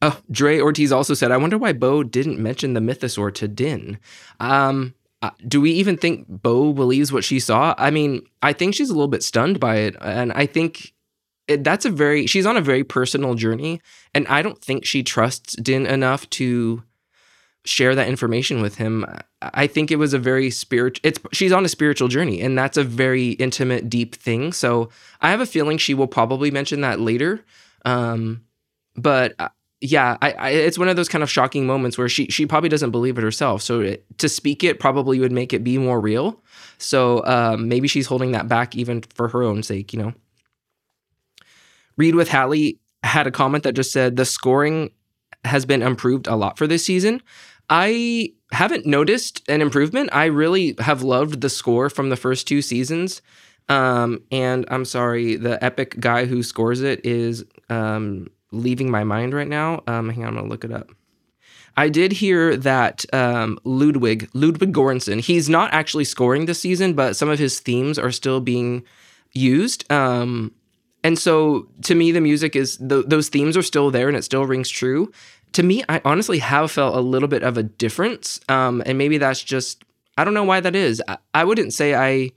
Oh, 0.00 0.20
Dre 0.30 0.60
Ortiz 0.60 0.92
also 0.92 1.14
said, 1.14 1.32
I 1.32 1.36
wonder 1.36 1.58
why 1.58 1.72
Bo 1.72 2.04
didn't 2.04 2.38
mention 2.38 2.74
the 2.74 2.80
mythosaur 2.80 3.34
to 3.34 3.48
Din. 3.48 3.98
Um, 4.38 4.94
uh, 5.22 5.30
do 5.46 5.60
we 5.60 5.72
even 5.72 5.96
think 5.96 6.26
Bo 6.28 6.72
believes 6.72 7.12
what 7.12 7.24
she 7.24 7.40
saw? 7.40 7.74
I 7.76 7.90
mean, 7.90 8.22
I 8.40 8.52
think 8.52 8.74
she's 8.74 8.90
a 8.90 8.94
little 8.94 9.08
bit 9.08 9.24
stunned 9.24 9.58
by 9.58 9.76
it. 9.76 9.96
And 10.00 10.32
I 10.32 10.46
think 10.46 10.92
it, 11.48 11.64
that's 11.64 11.84
a 11.84 11.90
very, 11.90 12.26
she's 12.26 12.46
on 12.46 12.56
a 12.56 12.60
very 12.60 12.84
personal 12.84 13.34
journey. 13.34 13.80
And 14.14 14.26
I 14.28 14.42
don't 14.42 14.62
think 14.62 14.84
she 14.84 15.02
trusts 15.02 15.56
Din 15.56 15.86
enough 15.86 16.30
to 16.30 16.84
share 17.64 17.96
that 17.96 18.08
information 18.08 18.62
with 18.62 18.76
him. 18.76 19.04
I 19.42 19.66
think 19.66 19.90
it 19.90 19.96
was 19.96 20.14
a 20.14 20.18
very 20.18 20.50
spiritual, 20.50 21.00
it's, 21.02 21.18
she's 21.32 21.52
on 21.52 21.64
a 21.64 21.68
spiritual 21.68 22.06
journey 22.06 22.40
and 22.40 22.56
that's 22.56 22.76
a 22.76 22.84
very 22.84 23.30
intimate, 23.32 23.90
deep 23.90 24.14
thing. 24.14 24.52
So 24.52 24.90
I 25.20 25.30
have 25.30 25.40
a 25.40 25.46
feeling 25.46 25.76
she 25.76 25.94
will 25.94 26.06
probably 26.06 26.52
mention 26.52 26.82
that 26.82 27.00
later. 27.00 27.44
Um, 27.84 28.44
but 28.96 29.34
yeah, 29.80 30.16
I, 30.20 30.32
I, 30.32 30.48
it's 30.50 30.78
one 30.78 30.88
of 30.88 30.96
those 30.96 31.08
kind 31.08 31.22
of 31.22 31.30
shocking 31.30 31.66
moments 31.66 31.96
where 31.96 32.08
she 32.08 32.26
she 32.26 32.46
probably 32.46 32.68
doesn't 32.68 32.90
believe 32.90 33.16
it 33.16 33.22
herself. 33.22 33.62
So 33.62 33.80
it, 33.80 34.04
to 34.18 34.28
speak 34.28 34.64
it 34.64 34.80
probably 34.80 35.20
would 35.20 35.32
make 35.32 35.52
it 35.52 35.62
be 35.62 35.78
more 35.78 36.00
real. 36.00 36.42
So 36.78 37.24
um, 37.24 37.68
maybe 37.68 37.86
she's 37.86 38.06
holding 38.06 38.32
that 38.32 38.48
back 38.48 38.74
even 38.74 39.02
for 39.14 39.28
her 39.28 39.42
own 39.42 39.62
sake, 39.62 39.92
you 39.92 40.00
know. 40.00 40.12
Read 41.96 42.14
with 42.14 42.28
Hallie 42.30 42.78
had 43.04 43.26
a 43.26 43.30
comment 43.30 43.64
that 43.64 43.74
just 43.74 43.92
said 43.92 44.16
the 44.16 44.24
scoring 44.24 44.90
has 45.44 45.64
been 45.64 45.82
improved 45.82 46.26
a 46.26 46.34
lot 46.34 46.58
for 46.58 46.66
this 46.66 46.84
season. 46.84 47.22
I 47.70 48.32
haven't 48.52 48.86
noticed 48.86 49.48
an 49.48 49.60
improvement. 49.60 50.10
I 50.12 50.26
really 50.26 50.74
have 50.78 51.02
loved 51.02 51.40
the 51.40 51.50
score 51.50 51.90
from 51.90 52.08
the 52.08 52.16
first 52.16 52.48
two 52.48 52.62
seasons. 52.62 53.22
Um, 53.68 54.22
and 54.32 54.64
I'm 54.70 54.84
sorry, 54.84 55.36
the 55.36 55.62
epic 55.62 56.00
guy 56.00 56.24
who 56.24 56.42
scores 56.42 56.80
it 56.80 57.04
is 57.04 57.44
um, 57.68 58.28
leaving 58.52 58.90
my 58.90 59.04
mind 59.04 59.34
right 59.34 59.48
now. 59.48 59.82
Um, 59.86 60.10
hang 60.10 60.24
on, 60.24 60.28
I'm 60.28 60.34
gonna 60.36 60.48
look 60.48 60.64
it 60.64 60.72
up. 60.72 60.90
I 61.76 61.88
did 61.88 62.12
hear 62.12 62.56
that 62.56 63.04
um, 63.14 63.58
Ludwig 63.64 64.28
Ludwig 64.34 64.72
Göransson, 64.72 65.20
he's 65.20 65.48
not 65.48 65.72
actually 65.72 66.04
scoring 66.04 66.46
this 66.46 66.60
season, 66.60 66.94
but 66.94 67.16
some 67.16 67.28
of 67.28 67.38
his 67.38 67.60
themes 67.60 67.98
are 67.98 68.10
still 68.10 68.40
being 68.40 68.82
used. 69.32 69.90
Um, 69.92 70.52
and 71.04 71.18
so 71.18 71.68
to 71.82 71.94
me, 71.94 72.10
the 72.10 72.20
music 72.20 72.56
is 72.56 72.76
th- 72.78 73.06
those 73.06 73.28
themes 73.28 73.56
are 73.56 73.62
still 73.62 73.90
there, 73.90 74.08
and 74.08 74.16
it 74.16 74.24
still 74.24 74.44
rings 74.44 74.68
true. 74.68 75.12
To 75.52 75.62
me, 75.62 75.84
I 75.88 76.00
honestly 76.04 76.38
have 76.40 76.70
felt 76.70 76.96
a 76.96 77.00
little 77.00 77.28
bit 77.28 77.42
of 77.42 77.56
a 77.56 77.62
difference, 77.62 78.40
um, 78.48 78.82
and 78.84 78.98
maybe 78.98 79.18
that's 79.18 79.42
just 79.42 79.84
I 80.16 80.24
don't 80.24 80.34
know 80.34 80.44
why 80.44 80.58
that 80.60 80.74
is. 80.74 81.00
I, 81.06 81.18
I 81.32 81.44
wouldn't 81.44 81.72
say 81.72 81.94
I 81.94 82.32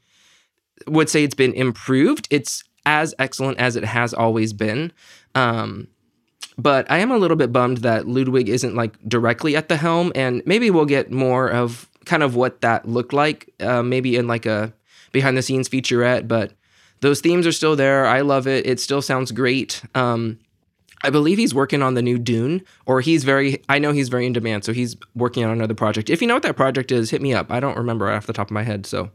would 0.85 1.09
say 1.09 1.23
it's 1.23 1.35
been 1.35 1.53
improved. 1.53 2.27
It's 2.29 2.63
as 2.85 3.15
excellent 3.17 3.57
as 3.57 3.75
it 3.75 3.85
has 3.85 4.13
always 4.13 4.53
been. 4.53 4.91
Um, 5.35 5.87
but 6.61 6.89
I 6.91 6.99
am 6.99 7.11
a 7.11 7.17
little 7.17 7.37
bit 7.37 7.51
bummed 7.51 7.77
that 7.77 8.07
Ludwig 8.07 8.47
isn't 8.47 8.75
like 8.75 8.93
directly 9.07 9.55
at 9.55 9.67
the 9.67 9.77
helm, 9.77 10.11
and 10.15 10.43
maybe 10.45 10.69
we'll 10.69 10.85
get 10.85 11.11
more 11.11 11.49
of 11.49 11.89
kind 12.05 12.23
of 12.23 12.35
what 12.35 12.61
that 12.61 12.87
looked 12.87 13.13
like, 13.13 13.53
uh, 13.59 13.81
maybe 13.81 14.15
in 14.15 14.27
like 14.27 14.45
a 14.45 14.73
behind 15.11 15.37
the 15.37 15.41
scenes 15.41 15.67
featurette. 15.67 16.27
But 16.27 16.53
those 16.99 17.19
themes 17.21 17.47
are 17.47 17.51
still 17.51 17.75
there. 17.75 18.05
I 18.05 18.21
love 18.21 18.47
it. 18.47 18.65
It 18.65 18.79
still 18.79 19.01
sounds 19.01 19.31
great. 19.31 19.81
Um, 19.95 20.39
I 21.03 21.09
believe 21.09 21.39
he's 21.39 21.55
working 21.55 21.81
on 21.81 21.95
the 21.95 22.01
new 22.03 22.19
Dune, 22.19 22.61
or 22.85 23.01
he's 23.01 23.23
very. 23.23 23.63
I 23.67 23.79
know 23.79 23.91
he's 23.91 24.09
very 24.09 24.27
in 24.27 24.33
demand, 24.33 24.63
so 24.63 24.71
he's 24.71 24.95
working 25.15 25.43
on 25.43 25.51
another 25.51 25.73
project. 25.73 26.11
If 26.11 26.21
you 26.21 26.27
know 26.27 26.35
what 26.35 26.43
that 26.43 26.55
project 26.55 26.91
is, 26.91 27.09
hit 27.09 27.21
me 27.21 27.33
up. 27.33 27.51
I 27.51 27.59
don't 27.59 27.77
remember 27.77 28.11
off 28.11 28.27
the 28.27 28.33
top 28.33 28.47
of 28.47 28.51
my 28.51 28.63
head, 28.63 28.85
so 28.85 29.09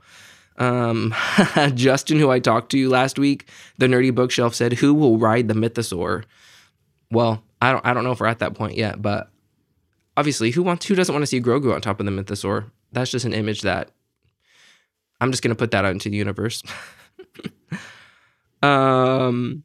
um, 0.59 1.15
Justin, 1.75 2.19
who 2.19 2.31
I 2.31 2.41
talked 2.41 2.71
to 2.73 2.89
last 2.89 3.19
week, 3.19 3.49
the 3.79 3.87
nerdy 3.87 4.15
bookshelf 4.15 4.55
said, 4.55 4.75
"Who 4.75 4.95
will 4.95 5.19
ride 5.19 5.49
the 5.49 5.55
mythosaur?" 5.55 6.25
Well, 7.11 7.43
I 7.61 7.73
don't, 7.73 7.87
I 7.87 7.95
don't 7.95 8.05
know 8.05 8.13
if 8.13 8.21
we're 8.21 8.27
at 8.27 8.41
that 8.41 8.55
point 8.55 8.77
yet, 8.77 9.01
but 9.01 9.31
obviously, 10.17 10.51
who 10.51 10.63
wants, 10.63 10.87
who 10.87 10.95
doesn't 10.95 11.15
want 11.15 11.23
to 11.23 11.27
see 11.27 11.41
Grogu 11.41 11.75
on 11.75 11.81
top 11.81 12.01
of 12.01 12.07
the 12.07 12.13
mythosaur? 12.13 12.71
That's 12.93 13.11
just 13.11 13.25
an 13.25 13.33
image 13.33 13.63
that 13.63 13.91
I'm 15.21 15.31
just 15.31 15.43
gonna 15.43 15.55
put 15.55 15.71
that 15.71 15.85
out 15.85 15.93
into 15.93 16.11
the 16.11 16.17
universe. 16.17 16.63
um, 18.63 19.63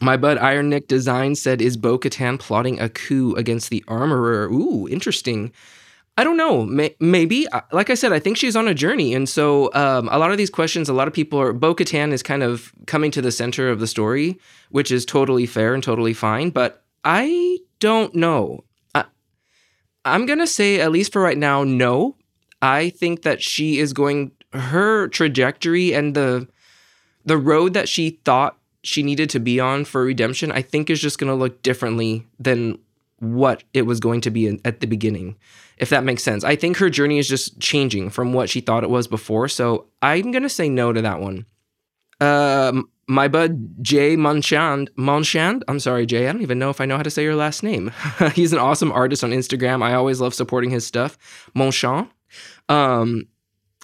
my 0.00 0.16
bud 0.16 0.38
Iron 0.38 0.68
Nick 0.68 0.88
Design 0.88 1.34
said, 1.34 1.60
"Is 1.60 1.76
Bo 1.76 1.98
Katan 1.98 2.38
plotting 2.38 2.80
a 2.80 2.88
coup 2.88 3.34
against 3.34 3.70
the 3.70 3.84
Armorer?" 3.88 4.48
Ooh, 4.50 4.88
interesting. 4.88 5.52
I 6.16 6.22
don't 6.22 6.36
know. 6.36 6.64
May- 6.64 6.94
maybe, 7.00 7.48
like 7.72 7.90
I 7.90 7.94
said, 7.94 8.12
I 8.12 8.20
think 8.20 8.36
she's 8.36 8.54
on 8.54 8.68
a 8.68 8.74
journey, 8.74 9.14
and 9.14 9.28
so 9.28 9.72
um, 9.74 10.08
a 10.12 10.18
lot 10.18 10.30
of 10.30 10.38
these 10.38 10.50
questions, 10.50 10.88
a 10.88 10.92
lot 10.92 11.08
of 11.08 11.14
people 11.14 11.40
are. 11.40 11.52
Bo 11.52 11.74
Katan 11.74 12.12
is 12.12 12.22
kind 12.22 12.42
of 12.42 12.72
coming 12.86 13.10
to 13.12 13.22
the 13.22 13.32
center 13.32 13.68
of 13.68 13.80
the 13.80 13.86
story, 13.88 14.38
which 14.70 14.92
is 14.92 15.04
totally 15.04 15.46
fair 15.46 15.74
and 15.74 15.82
totally 15.82 16.14
fine. 16.14 16.50
But 16.50 16.84
I 17.04 17.58
don't 17.80 18.14
know. 18.14 18.62
I, 18.94 19.04
I'm 20.04 20.24
gonna 20.26 20.46
say, 20.46 20.80
at 20.80 20.92
least 20.92 21.12
for 21.12 21.20
right 21.20 21.38
now, 21.38 21.64
no. 21.64 22.16
I 22.62 22.90
think 22.90 23.22
that 23.22 23.42
she 23.42 23.78
is 23.78 23.92
going 23.92 24.30
her 24.52 25.08
trajectory 25.08 25.92
and 25.94 26.14
the 26.14 26.46
the 27.24 27.36
road 27.36 27.74
that 27.74 27.88
she 27.88 28.20
thought 28.24 28.56
she 28.84 29.02
needed 29.02 29.30
to 29.30 29.40
be 29.40 29.58
on 29.58 29.84
for 29.84 30.04
redemption. 30.04 30.52
I 30.52 30.62
think 30.62 30.90
is 30.90 31.00
just 31.00 31.18
gonna 31.18 31.34
look 31.34 31.60
differently 31.62 32.24
than 32.38 32.78
what 33.24 33.64
it 33.72 33.82
was 33.82 34.00
going 34.00 34.20
to 34.22 34.30
be 34.30 34.46
in, 34.46 34.60
at 34.64 34.80
the 34.80 34.86
beginning 34.86 35.36
if 35.78 35.88
that 35.90 36.04
makes 36.04 36.22
sense. 36.22 36.44
I 36.44 36.56
think 36.56 36.76
her 36.76 36.90
journey 36.90 37.18
is 37.18 37.28
just 37.28 37.58
changing 37.60 38.10
from 38.10 38.32
what 38.32 38.48
she 38.48 38.60
thought 38.60 38.84
it 38.84 38.90
was 38.90 39.06
before. 39.06 39.48
So 39.48 39.86
I'm 40.02 40.30
going 40.30 40.42
to 40.42 40.48
say 40.48 40.68
no 40.68 40.92
to 40.92 41.02
that 41.02 41.20
one. 41.20 41.46
Um, 42.20 42.88
my 43.08 43.28
bud 43.28 43.82
Jay 43.82 44.16
Monchand, 44.16 44.88
Monchand, 44.96 45.62
I'm 45.68 45.80
sorry, 45.80 46.06
Jay, 46.06 46.28
I 46.28 46.32
don't 46.32 46.42
even 46.42 46.58
know 46.58 46.70
if 46.70 46.80
I 46.80 46.86
know 46.86 46.96
how 46.96 47.02
to 47.02 47.10
say 47.10 47.22
your 47.22 47.34
last 47.34 47.62
name. 47.62 47.92
He's 48.34 48.52
an 48.52 48.58
awesome 48.58 48.92
artist 48.92 49.24
on 49.24 49.30
Instagram. 49.30 49.82
I 49.82 49.94
always 49.94 50.20
love 50.20 50.34
supporting 50.34 50.70
his 50.70 50.86
stuff. 50.86 51.18
Monchand. 51.54 52.08
Um, 52.68 53.26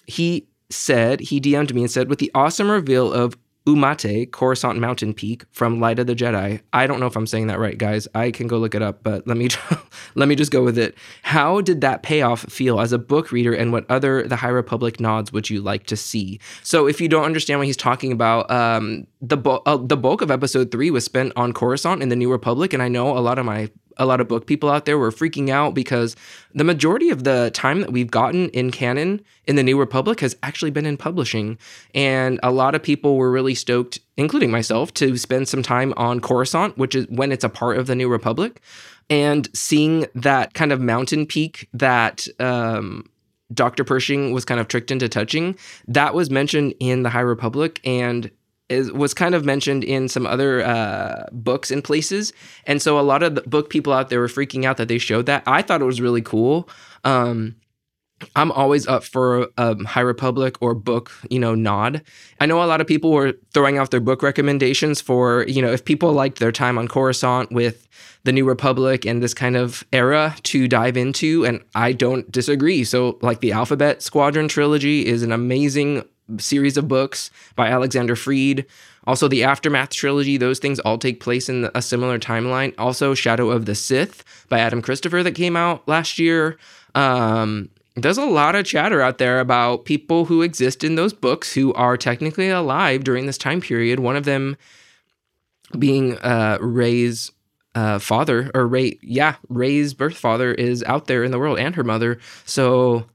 he 0.06 0.48
said, 0.70 1.20
he 1.20 1.40
DM'd 1.40 1.74
me 1.74 1.82
and 1.82 1.90
said, 1.90 2.08
with 2.08 2.18
the 2.18 2.30
awesome 2.34 2.70
reveal 2.70 3.12
of 3.12 3.36
Umate, 3.74 4.30
Coruscant 4.32 4.78
Mountain 4.78 5.14
Peak 5.14 5.44
from 5.52 5.80
Light 5.80 5.98
of 5.98 6.06
the 6.06 6.14
Jedi. 6.14 6.60
I 6.72 6.86
don't 6.86 6.98
know 6.98 7.06
if 7.06 7.16
I'm 7.16 7.26
saying 7.26 7.46
that 7.46 7.58
right, 7.58 7.78
guys. 7.78 8.08
I 8.14 8.30
can 8.30 8.48
go 8.48 8.58
look 8.58 8.74
it 8.74 8.82
up, 8.82 9.02
but 9.02 9.26
let 9.26 9.36
me 9.36 9.48
let 10.14 10.28
me 10.28 10.34
just 10.34 10.50
go 10.50 10.64
with 10.64 10.76
it. 10.76 10.96
How 11.22 11.60
did 11.60 11.80
that 11.82 12.02
payoff 12.02 12.40
feel 12.42 12.80
as 12.80 12.92
a 12.92 12.98
book 12.98 13.30
reader, 13.30 13.52
and 13.52 13.72
what 13.72 13.88
other 13.88 14.26
The 14.26 14.36
High 14.36 14.48
Republic 14.48 14.98
nods 14.98 15.32
would 15.32 15.48
you 15.48 15.60
like 15.60 15.86
to 15.86 15.96
see? 15.96 16.40
So, 16.62 16.86
if 16.86 17.00
you 17.00 17.08
don't 17.08 17.24
understand 17.24 17.60
what 17.60 17.66
he's 17.66 17.76
talking 17.76 18.12
about, 18.12 18.50
um, 18.50 19.06
the 19.20 19.36
bu- 19.36 19.60
uh, 19.66 19.76
the 19.76 19.96
bulk 19.96 20.22
of 20.22 20.30
Episode 20.30 20.70
Three 20.70 20.90
was 20.90 21.04
spent 21.04 21.32
on 21.36 21.52
Coruscant 21.52 22.02
in 22.02 22.08
the 22.08 22.16
New 22.16 22.30
Republic, 22.30 22.72
and 22.72 22.82
I 22.82 22.88
know 22.88 23.16
a 23.16 23.20
lot 23.20 23.38
of 23.38 23.44
my 23.44 23.70
a 23.96 24.06
lot 24.06 24.20
of 24.20 24.28
book 24.28 24.46
people 24.46 24.70
out 24.70 24.86
there 24.86 24.98
were 24.98 25.10
freaking 25.10 25.50
out 25.50 25.74
because 25.74 26.16
the 26.54 26.64
majority 26.64 27.10
of 27.10 27.24
the 27.24 27.50
time 27.52 27.80
that 27.80 27.92
we've 27.92 28.10
gotten 28.10 28.48
in 28.50 28.70
canon 28.70 29.20
in 29.46 29.56
the 29.56 29.62
New 29.62 29.78
Republic 29.78 30.20
has 30.20 30.34
actually 30.42 30.70
been 30.70 30.86
in 30.86 30.96
publishing. 30.96 31.58
And 31.94 32.40
a 32.42 32.50
lot 32.50 32.74
of 32.74 32.82
people 32.82 33.16
were 33.16 33.30
really 33.30 33.54
stoked, 33.54 34.00
including 34.16 34.50
myself, 34.50 34.94
to 34.94 35.18
spend 35.18 35.48
some 35.48 35.62
time 35.62 35.92
on 35.98 36.20
Coruscant, 36.20 36.78
which 36.78 36.94
is 36.94 37.06
when 37.08 37.30
it's 37.30 37.44
a 37.44 37.50
part 37.50 37.76
of 37.76 37.86
the 37.86 37.94
New 37.94 38.08
Republic. 38.08 38.62
And 39.10 39.48
seeing 39.54 40.06
that 40.14 40.54
kind 40.54 40.72
of 40.72 40.80
mountain 40.80 41.26
peak 41.26 41.68
that 41.74 42.26
um, 42.38 43.04
Dr. 43.52 43.84
Pershing 43.84 44.32
was 44.32 44.44
kind 44.44 44.60
of 44.60 44.68
tricked 44.68 44.90
into 44.90 45.08
touching, 45.08 45.58
that 45.88 46.14
was 46.14 46.30
mentioned 46.30 46.74
in 46.80 47.02
the 47.02 47.10
High 47.10 47.20
Republic. 47.20 47.80
And 47.84 48.30
is, 48.70 48.90
was 48.92 49.12
kind 49.12 49.34
of 49.34 49.44
mentioned 49.44 49.84
in 49.84 50.08
some 50.08 50.26
other 50.26 50.64
uh, 50.64 51.26
books 51.32 51.70
and 51.70 51.84
places. 51.84 52.32
And 52.66 52.80
so 52.80 52.98
a 52.98 53.02
lot 53.02 53.22
of 53.22 53.34
the 53.34 53.42
book 53.42 53.68
people 53.68 53.92
out 53.92 54.08
there 54.08 54.20
were 54.20 54.28
freaking 54.28 54.64
out 54.64 54.76
that 54.78 54.88
they 54.88 54.98
showed 54.98 55.26
that. 55.26 55.42
I 55.46 55.60
thought 55.62 55.82
it 55.82 55.86
was 55.86 56.00
really 56.00 56.22
cool. 56.22 56.68
Um, 57.04 57.56
I'm 58.36 58.52
always 58.52 58.86
up 58.86 59.02
for 59.04 59.48
a 59.56 59.82
High 59.84 60.02
Republic 60.02 60.56
or 60.60 60.74
book, 60.74 61.10
you 61.30 61.38
know, 61.38 61.54
nod. 61.54 62.02
I 62.38 62.46
know 62.46 62.62
a 62.62 62.66
lot 62.66 62.80
of 62.80 62.86
people 62.86 63.12
were 63.12 63.32
throwing 63.54 63.78
out 63.78 63.90
their 63.90 64.00
book 64.00 64.22
recommendations 64.22 65.00
for, 65.00 65.44
you 65.48 65.62
know, 65.62 65.72
if 65.72 65.84
people 65.84 66.12
liked 66.12 66.38
their 66.38 66.52
time 66.52 66.78
on 66.78 66.86
Coruscant 66.86 67.50
with 67.50 67.88
the 68.24 68.32
New 68.32 68.44
Republic 68.44 69.06
and 69.06 69.22
this 69.22 69.32
kind 69.32 69.56
of 69.56 69.84
era 69.92 70.36
to 70.44 70.68
dive 70.68 70.96
into, 70.96 71.46
and 71.46 71.64
I 71.74 71.92
don't 71.92 72.30
disagree. 72.30 72.84
So, 72.84 73.18
like 73.22 73.40
the 73.40 73.52
Alphabet 73.52 74.02
Squadron 74.02 74.48
trilogy 74.48 75.06
is 75.06 75.22
an 75.22 75.32
amazing 75.32 76.04
series 76.38 76.76
of 76.76 76.88
books 76.88 77.30
by 77.56 77.68
Alexander 77.68 78.16
Freed. 78.16 78.66
Also, 79.06 79.28
the 79.28 79.44
Aftermath 79.44 79.90
trilogy, 79.90 80.36
those 80.36 80.58
things 80.58 80.78
all 80.80 80.98
take 80.98 81.20
place 81.20 81.48
in 81.48 81.70
a 81.74 81.82
similar 81.82 82.18
timeline. 82.18 82.74
Also, 82.78 83.14
Shadow 83.14 83.50
of 83.50 83.66
the 83.66 83.74
Sith 83.74 84.24
by 84.48 84.58
Adam 84.58 84.82
Christopher 84.82 85.22
that 85.22 85.34
came 85.34 85.56
out 85.56 85.86
last 85.88 86.18
year. 86.18 86.58
Um, 86.94 87.70
there's 87.96 88.18
a 88.18 88.24
lot 88.24 88.54
of 88.54 88.66
chatter 88.66 89.00
out 89.00 89.18
there 89.18 89.40
about 89.40 89.84
people 89.84 90.26
who 90.26 90.42
exist 90.42 90.84
in 90.84 90.94
those 90.94 91.12
books 91.12 91.52
who 91.54 91.72
are 91.74 91.96
technically 91.96 92.48
alive 92.48 93.04
during 93.04 93.26
this 93.26 93.38
time 93.38 93.60
period. 93.60 94.00
One 94.00 94.16
of 94.16 94.24
them 94.24 94.56
being 95.78 96.16
uh, 96.18 96.58
Rey's 96.60 97.32
uh, 97.74 97.98
father, 97.98 98.50
or 98.54 98.66
Rey, 98.66 98.98
yeah, 99.02 99.36
Rey's 99.48 99.94
birth 99.94 100.16
father 100.16 100.52
is 100.52 100.82
out 100.84 101.06
there 101.06 101.24
in 101.24 101.30
the 101.30 101.38
world 101.38 101.58
and 101.58 101.74
her 101.74 101.84
mother. 101.84 102.18
So 102.44 103.06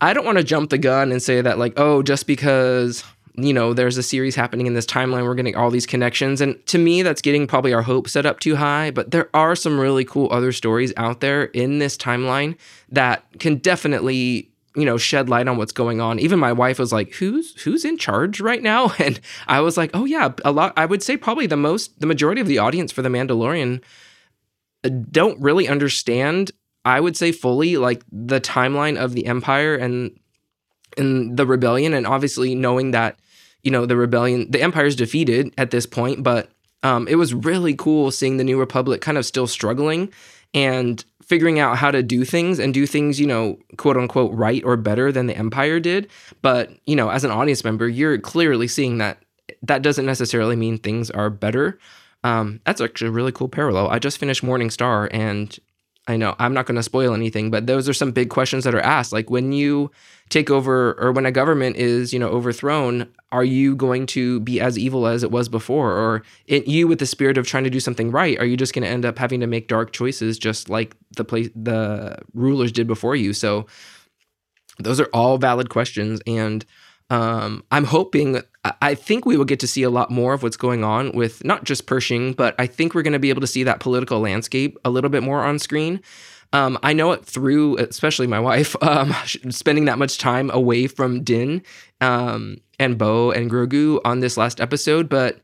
I 0.00 0.12
don't 0.12 0.24
want 0.24 0.38
to 0.38 0.44
jump 0.44 0.70
the 0.70 0.78
gun 0.78 1.10
and 1.10 1.22
say 1.22 1.40
that, 1.40 1.58
like, 1.58 1.74
oh, 1.76 2.02
just 2.02 2.26
because 2.26 3.04
you 3.38 3.52
know, 3.52 3.72
there's 3.72 3.96
a 3.96 4.02
series 4.02 4.34
happening 4.34 4.66
in 4.66 4.74
this 4.74 4.84
timeline. 4.86 5.22
We're 5.22 5.36
getting 5.36 5.54
all 5.54 5.70
these 5.70 5.86
connections. 5.86 6.40
And 6.40 6.64
to 6.66 6.76
me, 6.78 7.02
that's 7.02 7.22
getting 7.22 7.46
probably 7.46 7.72
our 7.72 7.82
hope 7.82 8.08
set 8.08 8.26
up 8.26 8.40
too 8.40 8.56
high. 8.56 8.90
But 8.90 9.12
there 9.12 9.30
are 9.32 9.54
some 9.54 9.78
really 9.78 10.04
cool 10.04 10.28
other 10.32 10.50
stories 10.50 10.92
out 10.96 11.20
there 11.20 11.44
in 11.44 11.78
this 11.78 11.96
timeline 11.96 12.56
that 12.88 13.24
can 13.38 13.56
definitely 13.56 14.50
you 14.74 14.84
know 14.84 14.96
shed 14.96 15.28
light 15.28 15.48
on 15.48 15.56
what's 15.56 15.72
going 15.72 16.00
on 16.00 16.18
even 16.20 16.38
my 16.38 16.52
wife 16.52 16.78
was 16.78 16.92
like 16.92 17.12
who's 17.14 17.60
who's 17.62 17.84
in 17.86 17.96
charge 17.96 18.38
right 18.38 18.62
now 18.62 18.92
and 18.98 19.18
i 19.48 19.60
was 19.60 19.76
like 19.76 19.90
oh 19.94 20.04
yeah 20.04 20.30
a 20.44 20.52
lot 20.52 20.72
i 20.76 20.84
would 20.84 21.02
say 21.02 21.16
probably 21.16 21.46
the 21.46 21.56
most 21.56 21.98
the 22.00 22.06
majority 22.06 22.40
of 22.40 22.46
the 22.46 22.58
audience 22.58 22.92
for 22.92 23.00
the 23.00 23.08
mandalorian 23.08 23.82
uh, 24.84 24.90
don't 25.10 25.40
really 25.40 25.66
understand 25.66 26.52
i 26.88 27.00
would 27.00 27.16
say 27.16 27.32
fully 27.32 27.76
like 27.76 28.02
the 28.10 28.40
timeline 28.40 28.96
of 28.96 29.12
the 29.12 29.26
empire 29.26 29.74
and 29.74 30.18
and 30.96 31.36
the 31.36 31.46
rebellion 31.46 31.94
and 31.94 32.06
obviously 32.06 32.54
knowing 32.54 32.90
that 32.90 33.18
you 33.62 33.70
know 33.70 33.86
the 33.86 33.96
rebellion 33.96 34.50
the 34.50 34.62
empire's 34.62 34.96
defeated 34.96 35.52
at 35.58 35.70
this 35.70 35.86
point 35.86 36.22
but 36.22 36.50
um, 36.84 37.08
it 37.08 37.16
was 37.16 37.34
really 37.34 37.74
cool 37.74 38.12
seeing 38.12 38.36
the 38.36 38.44
new 38.44 38.58
republic 38.58 39.00
kind 39.00 39.18
of 39.18 39.26
still 39.26 39.48
struggling 39.48 40.12
and 40.54 41.04
figuring 41.28 41.58
out 41.58 41.76
how 41.76 41.90
to 41.90 42.02
do 42.02 42.24
things 42.24 42.58
and 42.58 42.72
do 42.72 42.86
things 42.86 43.20
you 43.20 43.26
know 43.26 43.58
quote 43.76 43.96
unquote 43.96 44.32
right 44.32 44.64
or 44.64 44.76
better 44.76 45.12
than 45.12 45.26
the 45.26 45.36
empire 45.36 45.78
did. 45.78 46.08
But 46.42 46.70
you 46.86 46.96
know 46.96 47.10
as 47.10 47.24
an 47.24 47.30
audience 47.30 47.64
member 47.64 47.88
you're 47.88 48.18
clearly 48.18 48.68
seeing 48.68 48.98
that 48.98 49.22
that 49.62 49.82
doesn't 49.82 50.06
necessarily 50.06 50.56
mean 50.56 50.78
things 50.78 51.10
are 51.10 51.30
better. 51.30 51.78
Um, 52.24 52.60
that's 52.64 52.80
actually 52.80 53.08
a 53.08 53.12
really 53.12 53.32
cool 53.32 53.48
parallel. 53.48 53.88
I 53.88 53.98
just 53.98 54.18
finished 54.18 54.42
morning 54.42 54.70
star 54.70 55.08
and 55.12 55.56
I 56.08 56.16
know 56.16 56.34
I'm 56.38 56.54
not 56.54 56.66
going 56.66 56.76
to 56.76 56.82
spoil 56.82 57.12
anything, 57.12 57.50
but 57.50 57.66
those 57.66 57.88
are 57.88 57.92
some 57.92 58.12
big 58.12 58.30
questions 58.30 58.64
that 58.64 58.74
are 58.74 58.80
asked. 58.80 59.12
Like 59.12 59.28
when 59.28 59.52
you 59.52 59.90
take 60.30 60.50
over 60.50 60.94
or 60.98 61.12
when 61.12 61.26
a 61.26 61.30
government 61.30 61.76
is, 61.76 62.12
you 62.12 62.18
know, 62.18 62.28
overthrown, 62.28 63.06
are 63.30 63.44
you 63.44 63.76
going 63.76 64.06
to 64.06 64.40
be 64.40 64.58
as 64.58 64.78
evil 64.78 65.06
as 65.06 65.22
it 65.22 65.30
was 65.30 65.50
before? 65.50 65.92
Or 65.92 66.22
it, 66.46 66.66
you 66.66 66.88
with 66.88 66.98
the 66.98 67.06
spirit 67.06 67.36
of 67.36 67.46
trying 67.46 67.64
to 67.64 67.70
do 67.70 67.78
something 67.78 68.10
right, 68.10 68.38
are 68.38 68.46
you 68.46 68.56
just 68.56 68.72
going 68.72 68.84
to 68.84 68.88
end 68.88 69.04
up 69.04 69.18
having 69.18 69.40
to 69.40 69.46
make 69.46 69.68
dark 69.68 69.92
choices 69.92 70.38
just 70.38 70.70
like 70.70 70.96
the 71.16 71.24
place 71.24 71.50
the 71.54 72.16
rulers 72.32 72.72
did 72.72 72.86
before 72.86 73.14
you? 73.14 73.34
So 73.34 73.66
those 74.78 75.00
are 75.00 75.10
all 75.12 75.36
valid 75.36 75.68
questions 75.68 76.20
and 76.26 76.64
um, 77.10 77.64
I'm 77.70 77.84
hoping, 77.84 78.42
I 78.82 78.94
think 78.94 79.24
we 79.24 79.36
will 79.36 79.46
get 79.46 79.60
to 79.60 79.66
see 79.66 79.82
a 79.82 79.90
lot 79.90 80.10
more 80.10 80.34
of 80.34 80.42
what's 80.42 80.56
going 80.56 80.84
on 80.84 81.12
with 81.12 81.42
not 81.44 81.64
just 81.64 81.86
Pershing, 81.86 82.34
but 82.34 82.54
I 82.58 82.66
think 82.66 82.94
we're 82.94 83.02
going 83.02 83.14
to 83.14 83.18
be 83.18 83.30
able 83.30 83.40
to 83.40 83.46
see 83.46 83.62
that 83.64 83.80
political 83.80 84.20
landscape 84.20 84.76
a 84.84 84.90
little 84.90 85.10
bit 85.10 85.22
more 85.22 85.42
on 85.42 85.58
screen. 85.58 86.00
Um, 86.52 86.78
I 86.82 86.92
know 86.92 87.12
it 87.12 87.24
through, 87.24 87.78
especially 87.78 88.26
my 88.26 88.40
wife, 88.50 88.76
um, 88.82 89.14
spending 89.50 89.86
that 89.86 89.98
much 89.98 90.18
time 90.18 90.50
away 90.50 90.86
from 90.86 91.22
Din 91.22 91.62
um, 92.00 92.58
and 92.78 92.98
Bo 92.98 93.30
and 93.30 93.50
Grogu 93.50 94.00
on 94.04 94.20
this 94.20 94.36
last 94.36 94.60
episode, 94.60 95.08
but 95.08 95.40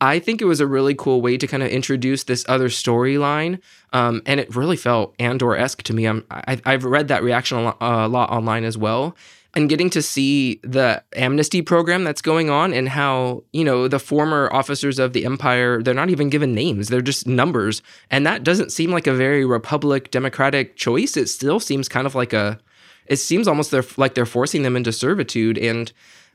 I 0.00 0.18
think 0.18 0.42
it 0.42 0.46
was 0.46 0.60
a 0.60 0.66
really 0.66 0.94
cool 0.94 1.22
way 1.22 1.38
to 1.38 1.46
kind 1.46 1.62
of 1.62 1.70
introduce 1.70 2.24
this 2.24 2.44
other 2.46 2.68
storyline, 2.68 3.60
um, 3.92 4.20
and 4.26 4.38
it 4.38 4.54
really 4.54 4.76
felt 4.76 5.14
Andor 5.18 5.56
esque 5.56 5.82
to 5.84 5.94
me. 5.94 6.06
I, 6.06 6.60
have 6.66 6.84
read 6.84 7.08
that 7.08 7.22
reaction 7.22 7.58
a 7.58 7.62
lot, 7.62 7.78
uh, 7.80 8.06
a 8.06 8.08
lot 8.08 8.30
online 8.30 8.64
as 8.64 8.76
well, 8.76 9.16
and 9.54 9.68
getting 9.68 9.88
to 9.90 10.02
see 10.02 10.60
the 10.62 11.02
amnesty 11.14 11.62
program 11.62 12.04
that's 12.04 12.20
going 12.20 12.50
on 12.50 12.74
and 12.74 12.88
how 12.88 13.44
you 13.52 13.64
know 13.64 13.88
the 13.88 13.98
former 13.98 14.48
officers 14.52 14.98
of 14.98 15.12
the 15.12 15.24
empire 15.24 15.82
they're 15.82 15.94
not 15.94 16.10
even 16.10 16.28
given 16.28 16.54
names 16.54 16.88
they're 16.88 17.00
just 17.00 17.26
numbers. 17.26 17.82
And 18.10 18.26
that 18.26 18.42
doesn't 18.42 18.72
seem 18.72 18.90
like 18.90 19.06
a 19.06 19.14
very 19.14 19.44
republic 19.44 20.10
democratic 20.10 20.76
choice. 20.76 21.16
It 21.16 21.28
still 21.28 21.60
seems 21.60 21.88
kind 21.88 22.06
of 22.06 22.14
like 22.14 22.32
a 22.32 22.58
it 23.06 23.16
seems 23.16 23.46
almost 23.46 23.70
they're 23.70 23.84
like 23.96 24.14
they're 24.14 24.26
forcing 24.26 24.62
them 24.62 24.76
into 24.76 24.92
servitude. 24.92 25.58
And 25.58 25.92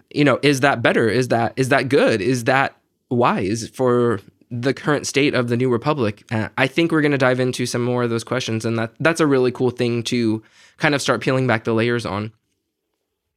you 0.09 0.23
know 0.23 0.39
is 0.41 0.61
that 0.61 0.81
better? 0.81 1.09
Is 1.09 1.27
that 1.29 1.53
is 1.55 1.69
that 1.69 1.89
good? 1.89 2.21
Is 2.21 2.45
that 2.45 2.75
wise 3.09 3.67
for 3.69 4.19
the 4.51 4.73
current 4.73 5.05
state 5.05 5.33
of 5.35 5.49
the 5.49 5.57
new 5.57 5.69
republic? 5.69 6.23
Uh, 6.31 6.49
i 6.57 6.65
think 6.65 6.91
we're 6.91 7.01
going 7.01 7.11
to 7.11 7.17
dive 7.17 7.39
into 7.39 7.65
some 7.65 7.83
more 7.83 8.03
of 8.03 8.09
those 8.09 8.23
questions. 8.23 8.65
And 8.65 8.77
that 8.79 8.93
that's 8.99 9.19
a 9.19 9.27
really 9.27 9.51
cool 9.51 9.71
thing 9.71 10.03
to 10.03 10.41
kind 10.77 10.95
of 10.95 11.01
start 11.01 11.21
peeling 11.21 11.47
back 11.47 11.65
the 11.65 11.73
layers 11.73 12.05
on 12.05 12.31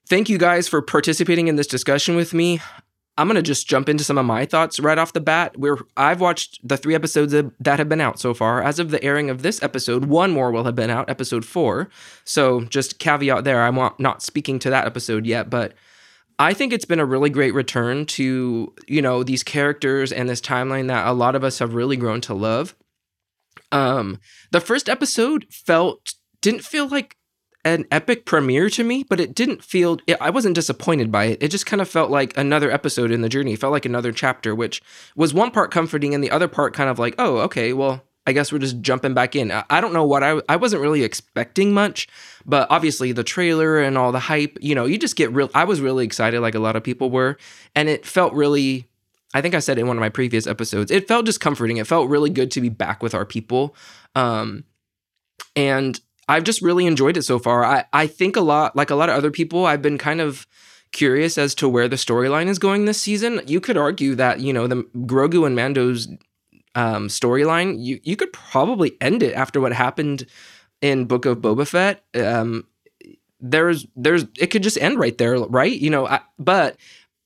Thank 0.09 0.29
you 0.29 0.39
guys 0.39 0.69
for 0.69 0.83
participating 0.83 1.49
in 1.49 1.57
this 1.57 1.67
discussion 1.67 2.17
with 2.17 2.35
me. 2.35 2.61
I'm 3.19 3.29
going 3.29 3.37
to 3.37 3.43
just 3.43 3.69
jump 3.69 3.89
into 3.89 4.05
some 4.05 4.17
of 4.17 4.25
my 4.25 4.47
thoughts 4.47 4.81
right 4.81 4.97
off 4.97 5.13
the 5.13 5.21
bat. 5.21 5.57
Where 5.59 5.77
I've 5.97 6.21
watched 6.21 6.67
the 6.67 6.77
three 6.77 6.95
episodes 6.95 7.33
that 7.33 7.79
have 7.79 7.89
been 7.89 8.01
out 8.01 8.19
so 8.19 8.33
far. 8.33 8.63
As 8.63 8.79
of 8.79 8.91
the 8.91 9.03
airing 9.05 9.29
of 9.31 9.43
this 9.43 9.63
episode, 9.63 10.07
one 10.07 10.31
more 10.31 10.51
will 10.51 10.65
have 10.65 10.75
been 10.75 10.91
out, 10.91 11.11
episode 11.11 11.45
four. 11.45 11.91
So 12.25 12.63
just 12.63 12.99
caveat 12.99 13.45
there, 13.45 13.63
I'm 13.63 13.79
not 13.99 14.23
speaking 14.23 14.59
to 14.61 14.71
that 14.71 14.87
episode 14.87 15.27
yet, 15.27 15.51
but 15.51 15.75
I 16.39 16.55
think 16.55 16.73
it's 16.73 16.87
been 16.87 17.01
a 17.01 17.07
really 17.07 17.31
great 17.31 17.55
return 17.55 18.07
to, 18.07 18.73
you 18.89 19.03
know, 19.03 19.23
these 19.23 19.45
characters 19.45 20.11
and 20.11 20.29
this 20.29 20.41
timeline 20.41 20.89
that 20.89 21.07
a 21.07 21.13
lot 21.13 21.35
of 21.35 21.45
us 21.45 21.59
have 21.59 21.75
really 21.75 21.97
grown 21.97 22.21
to 22.23 22.35
love. 22.35 22.75
Um, 23.71 24.21
the 24.51 24.61
first 24.61 24.89
episode 24.89 25.47
felt 25.51 26.15
didn't 26.41 26.65
feel 26.65 26.89
like 26.89 27.17
an 27.65 27.87
epic 27.91 28.27
premiere 28.27 28.69
to 28.71 28.83
me, 28.83 29.05
but 29.05 29.21
it 29.21 29.35
didn't 29.35 29.63
feel, 29.63 29.99
it, 30.07 30.17
I 30.21 30.31
wasn't 30.31 30.57
disappointed 30.57 31.13
by 31.13 31.27
it. 31.27 31.43
It 31.43 31.49
just 31.49 31.67
kind 31.67 31.81
of 31.81 31.89
felt 31.89 32.11
like 32.11 32.37
another 32.37 32.71
episode 32.71 33.13
in 33.13 33.23
the 33.23 33.29
journey. 33.29 33.53
It 33.53 33.61
felt 33.61 33.73
like 33.73 33.87
another 33.87 34.11
chapter, 34.11 34.55
which 34.55 34.83
was 35.15 35.33
one 35.33 35.51
part 35.53 35.71
comforting 35.71 36.13
and 36.15 36.25
the 36.25 36.31
other 36.31 36.49
part 36.49 36.75
kind 36.75 36.91
of 36.91 36.99
like, 36.99 37.15
oh, 37.19 37.39
okay, 37.39 37.73
well, 37.73 38.03
I 38.27 38.33
guess 38.33 38.53
we're 38.53 38.59
just 38.59 38.81
jumping 38.81 39.15
back 39.15 39.37
in. 39.37 39.53
I, 39.53 39.65
I 39.71 39.81
don't 39.81 39.93
know 39.93 40.07
what 40.07 40.23
I, 40.23 40.41
I 40.49 40.57
wasn't 40.57 40.83
really 40.83 41.03
expecting 41.05 41.73
much, 41.73 42.09
but 42.45 42.67
obviously 42.71 43.13
the 43.13 43.25
trailer 43.25 43.81
and 43.81 43.97
all 43.97 44.11
the 44.13 44.21
hype, 44.21 44.59
you 44.61 44.75
know, 44.75 44.85
you 44.85 44.99
just 44.99 45.17
get 45.17 45.33
real, 45.33 45.51
I 45.55 45.65
was 45.65 45.81
really 45.81 46.05
excited 46.05 46.41
like 46.41 46.55
a 46.55 46.61
lot 46.61 46.77
of 46.77 46.83
people 46.83 47.11
were. 47.11 47.37
And 47.77 47.89
it 47.89 48.05
felt 48.05 48.33
really, 48.33 48.89
I 49.35 49.41
think 49.41 49.55
I 49.55 49.61
said 49.61 49.79
in 49.79 49.87
one 49.87 49.97
of 49.97 50.01
my 50.01 50.09
previous 50.09 50.49
episodes, 50.49 50.91
it 50.91 51.07
felt 51.07 51.27
just 51.27 51.41
comforting. 51.41 51.77
It 51.77 51.87
felt 51.87 52.11
really 52.11 52.31
good 52.31 52.51
to 52.53 52.61
be 52.61 52.69
back 52.69 53.03
with 53.03 53.15
our 53.15 53.25
people. 53.25 53.77
Um, 54.15 54.65
and 55.55 56.01
I've 56.29 56.45
just 56.45 56.63
really 56.63 56.87
enjoyed 56.87 57.17
it 57.17 57.23
so 57.23 57.39
far. 57.39 57.65
I, 57.65 57.85
I 57.93 58.07
think 58.07 58.37
a 58.37 58.41
lot, 58.41 58.77
like 58.77 58.91
a 58.91 58.95
lot 58.95 59.09
of 59.09 59.17
other 59.17 59.31
people, 59.31 59.67
I've 59.67 59.83
been 59.83 59.99
kind 59.99 60.21
of 60.21 60.47
curious 60.93 61.37
as 61.39 61.55
to 61.57 61.69
where 61.69 61.89
the 61.89 61.97
storyline 61.97 62.49
is 62.49 62.59
going 62.59 62.85
this 62.85 63.01
season. 63.01 63.41
You 63.47 63.61
could 63.61 63.77
argue 63.77 64.15
that, 64.15 64.41
you 64.41 64.53
know, 64.53 64.67
the 64.67 64.85
Grogu 64.97 65.47
and 65.47 65.57
Mando's 65.57 66.09
um, 66.75 67.09
storyline, 67.09 67.77
you, 67.79 67.99
you 68.03 68.15
could 68.15 68.33
probably 68.33 68.97
end 69.01 69.23
it 69.23 69.35
after 69.35 69.61
what 69.61 69.73
happened 69.73 70.27
in 70.81 71.07
Book 71.07 71.27
of 71.27 71.39
Boba 71.39 71.67
Fett. 71.67 72.05
Um, 72.15 72.67
there's, 73.41 73.87
there's, 73.97 74.25
it 74.39 74.49
could 74.49 74.63
just 74.63 74.79
end 74.79 74.99
right 74.99 75.17
there, 75.19 75.39
right? 75.39 75.73
You 75.73 75.91
know, 75.91 76.07
I, 76.07 76.21
but 76.39 76.77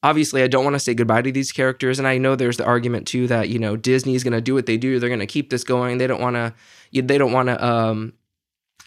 obviously 0.02 0.42
I 0.42 0.48
don't 0.48 0.64
want 0.64 0.74
to 0.74 0.80
say 0.80 0.94
goodbye 0.94 1.22
to 1.22 1.32
these 1.32 1.52
characters. 1.52 1.98
And 1.98 2.09
I 2.09 2.18
know 2.18 2.35
there's 2.35 2.56
the 2.56 2.64
argument 2.64 3.06
too 3.06 3.26
that, 3.26 3.48
you 3.50 3.59
know, 3.59 3.76
Disney's 3.76 4.24
going 4.24 4.32
to 4.32 4.40
do 4.40 4.54
what 4.54 4.66
they 4.66 4.76
do. 4.78 4.98
They're 4.98 5.09
going 5.09 5.20
to 5.20 5.26
keep 5.26 5.50
this 5.50 5.64
going. 5.64 5.98
They 5.98 6.06
don't 6.06 6.20
want 6.20 6.37
to, 6.37 6.54
they 6.92 7.18
don't 7.18 7.32
want 7.32 7.48
to, 7.48 7.64
um, 7.64 8.12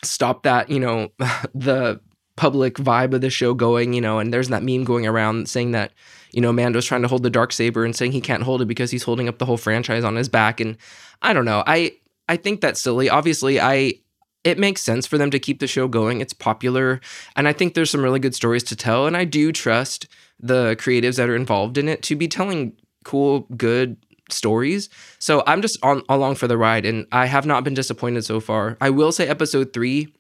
stop 0.04 0.44
that, 0.44 0.70
you 0.70 0.80
know, 0.80 1.10
the 1.54 2.00
public 2.36 2.76
vibe 2.76 3.14
of 3.14 3.22
the 3.22 3.30
show 3.30 3.54
going, 3.54 3.94
you 3.94 4.00
know, 4.00 4.20
and 4.20 4.34
there's 4.34 4.48
that 4.48 4.64
meme 4.64 4.86
going 4.86 5.06
around 5.06 5.50
saying 5.50 5.72
that, 5.72 5.92
you 6.32 6.42
know, 6.42 6.54
Mando's 6.54 6.86
trying 6.86 7.02
to 7.02 7.08
hold 7.08 7.24
the 7.24 7.30
dark 7.30 7.52
saber 7.52 7.84
and 7.84 7.96
saying 7.96 8.14
he 8.14 8.22
can't 8.22 8.44
hold 8.44 8.62
it 8.62 8.66
because 8.66 8.92
he's 8.92 9.04
holding 9.04 9.28
up 9.28 9.40
the 9.40 9.46
whole 9.46 9.58
franchise 9.58 10.06
on 10.06 10.16
his 10.16 10.30
back 10.30 10.62
and 10.62 10.78
I 11.22 11.34
don't 11.34 11.46
know. 11.46 11.64
I 11.68 11.98
I 12.30 12.38
think 12.38 12.62
that's 12.62 12.80
silly. 12.80 13.10
Obviously, 13.10 13.60
I 13.60 13.96
it 14.46 14.58
makes 14.58 14.82
sense 14.82 15.06
for 15.06 15.18
them 15.18 15.32
to 15.32 15.40
keep 15.40 15.60
the 15.60 15.68
show 15.68 15.90
going. 15.90 16.22
It's 16.22 16.32
popular 16.34 17.02
and 17.36 17.46
I 17.46 17.52
think 17.52 17.74
there's 17.74 17.90
some 17.90 18.04
really 18.04 18.20
good 18.20 18.36
stories 18.36 18.64
to 18.66 18.76
tell 18.76 19.06
and 19.06 19.18
I 19.18 19.26
do 19.26 19.52
trust 19.52 20.08
the 20.40 20.78
creatives 20.80 21.18
that 21.18 21.30
are 21.30 21.36
involved 21.36 21.78
in 21.78 21.90
it 21.90 22.02
to 22.04 22.16
be 22.16 22.30
telling 22.30 22.72
cool, 23.04 23.42
good 23.58 23.98
stories. 24.32 24.90
So 25.20 25.44
I'm 25.46 25.62
just 25.62 25.78
on 25.84 26.04
along 26.10 26.36
for 26.36 26.48
the 26.48 26.58
ride 26.58 26.86
and 26.86 27.06
I 27.12 27.26
have 27.26 27.46
not 27.46 27.64
been 27.64 27.74
disappointed 27.74 28.26
so 28.26 28.40
far. 28.40 28.78
I 28.82 28.90
will 28.90 29.12
say 29.12 29.28
episode 29.28 29.74
3 29.74 30.14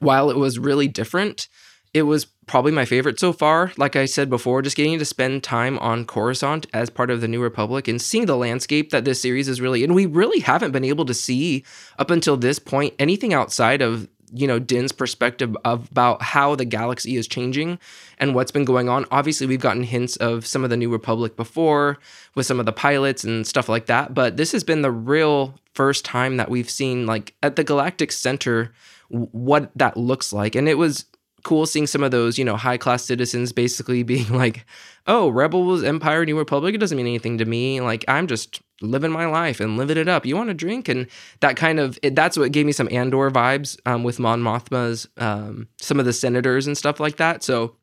while 0.00 0.30
it 0.30 0.36
was 0.36 0.58
really 0.58 0.88
different, 0.88 1.48
it 1.94 2.02
was 2.02 2.26
probably 2.46 2.72
my 2.72 2.84
favorite 2.84 3.18
so 3.18 3.32
far. 3.32 3.72
Like 3.76 3.96
I 3.96 4.04
said 4.04 4.28
before, 4.30 4.62
just 4.62 4.76
getting 4.76 4.98
to 4.98 5.04
spend 5.04 5.42
time 5.42 5.78
on 5.78 6.04
Coruscant 6.04 6.66
as 6.72 6.90
part 6.90 7.10
of 7.10 7.20
the 7.20 7.28
New 7.28 7.42
Republic 7.42 7.88
and 7.88 8.00
seeing 8.00 8.26
the 8.26 8.36
landscape 8.36 8.90
that 8.90 9.04
this 9.04 9.20
series 9.20 9.48
is 9.48 9.60
really 9.60 9.84
and 9.84 9.94
we 9.94 10.06
really 10.06 10.40
haven't 10.40 10.72
been 10.72 10.84
able 10.84 11.04
to 11.06 11.14
see 11.14 11.64
up 11.98 12.10
until 12.10 12.36
this 12.36 12.58
point 12.58 12.94
anything 12.98 13.32
outside 13.32 13.82
of 13.82 14.08
you 14.32 14.46
know 14.46 14.58
Din's 14.58 14.92
perspective 14.92 15.56
of, 15.64 15.90
about 15.90 16.22
how 16.22 16.54
the 16.54 16.64
galaxy 16.64 17.16
is 17.16 17.26
changing 17.26 17.78
and 18.18 18.34
what's 18.34 18.50
been 18.50 18.64
going 18.64 18.88
on. 18.88 19.06
Obviously, 19.10 19.46
we've 19.46 19.60
gotten 19.60 19.82
hints 19.82 20.16
of 20.16 20.46
some 20.46 20.64
of 20.64 20.70
the 20.70 20.76
New 20.76 20.90
Republic 20.90 21.36
before 21.36 21.98
with 22.34 22.46
some 22.46 22.60
of 22.60 22.66
the 22.66 22.72
pilots 22.72 23.24
and 23.24 23.46
stuff 23.46 23.68
like 23.68 23.86
that, 23.86 24.14
but 24.14 24.36
this 24.36 24.52
has 24.52 24.64
been 24.64 24.82
the 24.82 24.90
real 24.92 25.54
first 25.74 26.04
time 26.04 26.36
that 26.38 26.50
we've 26.50 26.70
seen 26.70 27.06
like 27.06 27.34
at 27.42 27.56
the 27.56 27.64
galactic 27.64 28.10
center 28.10 28.72
what 29.08 29.70
that 29.74 29.96
looks 29.96 30.32
like, 30.32 30.54
and 30.54 30.68
it 30.68 30.76
was 30.76 31.06
cool 31.44 31.66
seeing 31.66 31.86
some 31.86 32.02
of 32.02 32.10
those, 32.10 32.38
you 32.38 32.44
know, 32.44 32.56
high 32.56 32.76
class 32.76 33.04
citizens 33.04 33.52
basically 33.52 34.02
being 34.04 34.28
like, 34.30 34.64
oh, 35.06 35.28
Rebels, 35.28 35.82
Empire, 35.82 36.24
New 36.24 36.38
Republic, 36.38 36.74
it 36.74 36.78
doesn't 36.78 36.96
mean 36.96 37.06
anything 37.06 37.38
to 37.38 37.44
me. 37.44 37.80
Like, 37.80 38.04
I'm 38.08 38.26
just 38.26 38.60
living 38.80 39.10
my 39.10 39.26
life 39.26 39.58
and 39.58 39.76
living 39.76 39.96
it 39.96 40.08
up. 40.08 40.26
You 40.26 40.36
want 40.36 40.48
to 40.48 40.54
drink? 40.54 40.88
And 40.88 41.06
that 41.40 41.56
kind 41.56 41.80
of, 41.80 41.98
it, 42.02 42.14
that's 42.14 42.36
what 42.36 42.52
gave 42.52 42.66
me 42.66 42.72
some 42.72 42.88
Andor 42.90 43.30
vibes 43.30 43.78
um, 43.86 44.04
with 44.04 44.18
Mon 44.18 44.42
Mothma's, 44.42 45.08
um, 45.16 45.68
some 45.80 45.98
of 45.98 46.06
the 46.06 46.12
senators 46.12 46.66
and 46.66 46.76
stuff 46.76 47.00
like 47.00 47.16
that. 47.16 47.42
So 47.42 47.76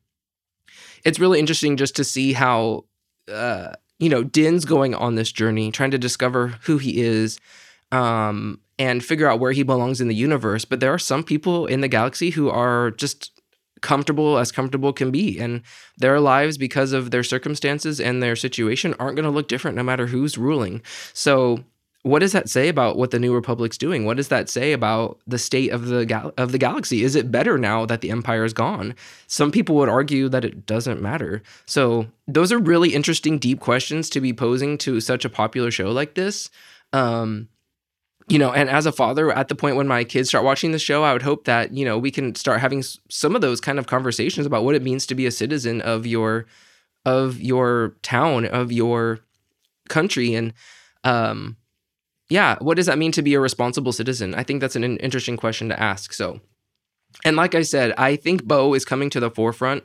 it's 1.04 1.18
really 1.18 1.40
interesting 1.40 1.76
just 1.76 1.96
to 1.96 2.04
see 2.04 2.32
how, 2.32 2.84
uh, 3.30 3.72
you 3.98 4.08
know, 4.08 4.22
Din's 4.22 4.64
going 4.64 4.94
on 4.94 5.16
this 5.16 5.32
journey, 5.32 5.72
trying 5.72 5.90
to 5.90 5.98
discover 5.98 6.48
who 6.62 6.78
he 6.78 7.00
is. 7.00 7.40
Um, 7.92 8.60
and 8.78 9.02
figure 9.02 9.26
out 9.28 9.40
where 9.40 9.52
he 9.52 9.62
belongs 9.62 10.00
in 10.00 10.08
the 10.08 10.14
universe. 10.14 10.64
But 10.64 10.80
there 10.80 10.92
are 10.92 10.98
some 10.98 11.24
people 11.24 11.66
in 11.66 11.80
the 11.80 11.88
galaxy 11.88 12.30
who 12.30 12.50
are 12.50 12.90
just 12.90 13.35
comfortable 13.82 14.38
as 14.38 14.52
comfortable 14.52 14.92
can 14.92 15.10
be. 15.10 15.38
And 15.38 15.62
their 15.96 16.20
lives 16.20 16.58
because 16.58 16.92
of 16.92 17.10
their 17.10 17.22
circumstances 17.22 18.00
and 18.00 18.22
their 18.22 18.36
situation 18.36 18.94
aren't 18.98 19.16
going 19.16 19.24
to 19.24 19.30
look 19.30 19.48
different 19.48 19.76
no 19.76 19.82
matter 19.82 20.06
who's 20.06 20.38
ruling. 20.38 20.82
So 21.12 21.64
what 22.06 22.20
does 22.20 22.30
that 22.30 22.48
say 22.48 22.68
about 22.68 22.96
what 22.96 23.10
the 23.10 23.18
new 23.18 23.34
republic's 23.34 23.76
doing? 23.76 24.04
What 24.04 24.16
does 24.16 24.28
that 24.28 24.48
say 24.48 24.72
about 24.72 25.18
the 25.26 25.38
state 25.38 25.72
of 25.72 25.86
the 25.86 26.06
gal- 26.06 26.32
of 26.38 26.52
the 26.52 26.58
galaxy? 26.58 27.02
Is 27.02 27.16
it 27.16 27.32
better 27.32 27.58
now 27.58 27.84
that 27.84 28.00
the 28.00 28.10
empire 28.10 28.44
is 28.44 28.52
gone? 28.52 28.94
Some 29.26 29.50
people 29.50 29.74
would 29.74 29.88
argue 29.88 30.28
that 30.28 30.44
it 30.44 30.66
doesn't 30.66 31.02
matter. 31.02 31.42
So 31.66 32.06
those 32.28 32.52
are 32.52 32.60
really 32.60 32.94
interesting 32.94 33.38
deep 33.38 33.58
questions 33.58 34.08
to 34.10 34.20
be 34.20 34.32
posing 34.32 34.78
to 34.78 35.00
such 35.00 35.24
a 35.24 35.28
popular 35.28 35.72
show 35.72 35.90
like 35.90 36.14
this. 36.14 36.48
Um, 36.92 37.48
you 38.28 38.38
know, 38.38 38.52
and 38.52 38.68
as 38.68 38.86
a 38.86 38.92
father, 38.92 39.30
at 39.30 39.48
the 39.48 39.54
point 39.54 39.76
when 39.76 39.86
my 39.86 40.02
kids 40.02 40.28
start 40.28 40.44
watching 40.44 40.72
the 40.72 40.78
show, 40.78 41.04
I 41.04 41.12
would 41.12 41.22
hope 41.22 41.44
that 41.44 41.72
you 41.72 41.84
know 41.84 41.96
we 41.96 42.10
can 42.10 42.34
start 42.34 42.60
having 42.60 42.82
some 43.08 43.36
of 43.36 43.40
those 43.40 43.60
kind 43.60 43.78
of 43.78 43.86
conversations 43.86 44.46
about 44.46 44.64
what 44.64 44.74
it 44.74 44.82
means 44.82 45.06
to 45.06 45.14
be 45.14 45.26
a 45.26 45.30
citizen 45.30 45.80
of 45.80 46.06
your 46.06 46.46
of 47.04 47.40
your 47.40 47.94
town, 48.02 48.44
of 48.46 48.72
your 48.72 49.20
country, 49.88 50.34
and 50.34 50.52
um, 51.04 51.56
yeah, 52.28 52.56
what 52.60 52.76
does 52.76 52.86
that 52.86 52.98
mean 52.98 53.12
to 53.12 53.22
be 53.22 53.34
a 53.34 53.40
responsible 53.40 53.92
citizen? 53.92 54.34
I 54.34 54.42
think 54.42 54.60
that's 54.60 54.76
an 54.76 54.96
interesting 54.98 55.36
question 55.36 55.68
to 55.68 55.80
ask. 55.80 56.12
So, 56.12 56.40
and 57.24 57.36
like 57.36 57.54
I 57.54 57.62
said, 57.62 57.92
I 57.96 58.16
think 58.16 58.44
Bo 58.44 58.74
is 58.74 58.84
coming 58.84 59.08
to 59.10 59.20
the 59.20 59.30
forefront 59.30 59.84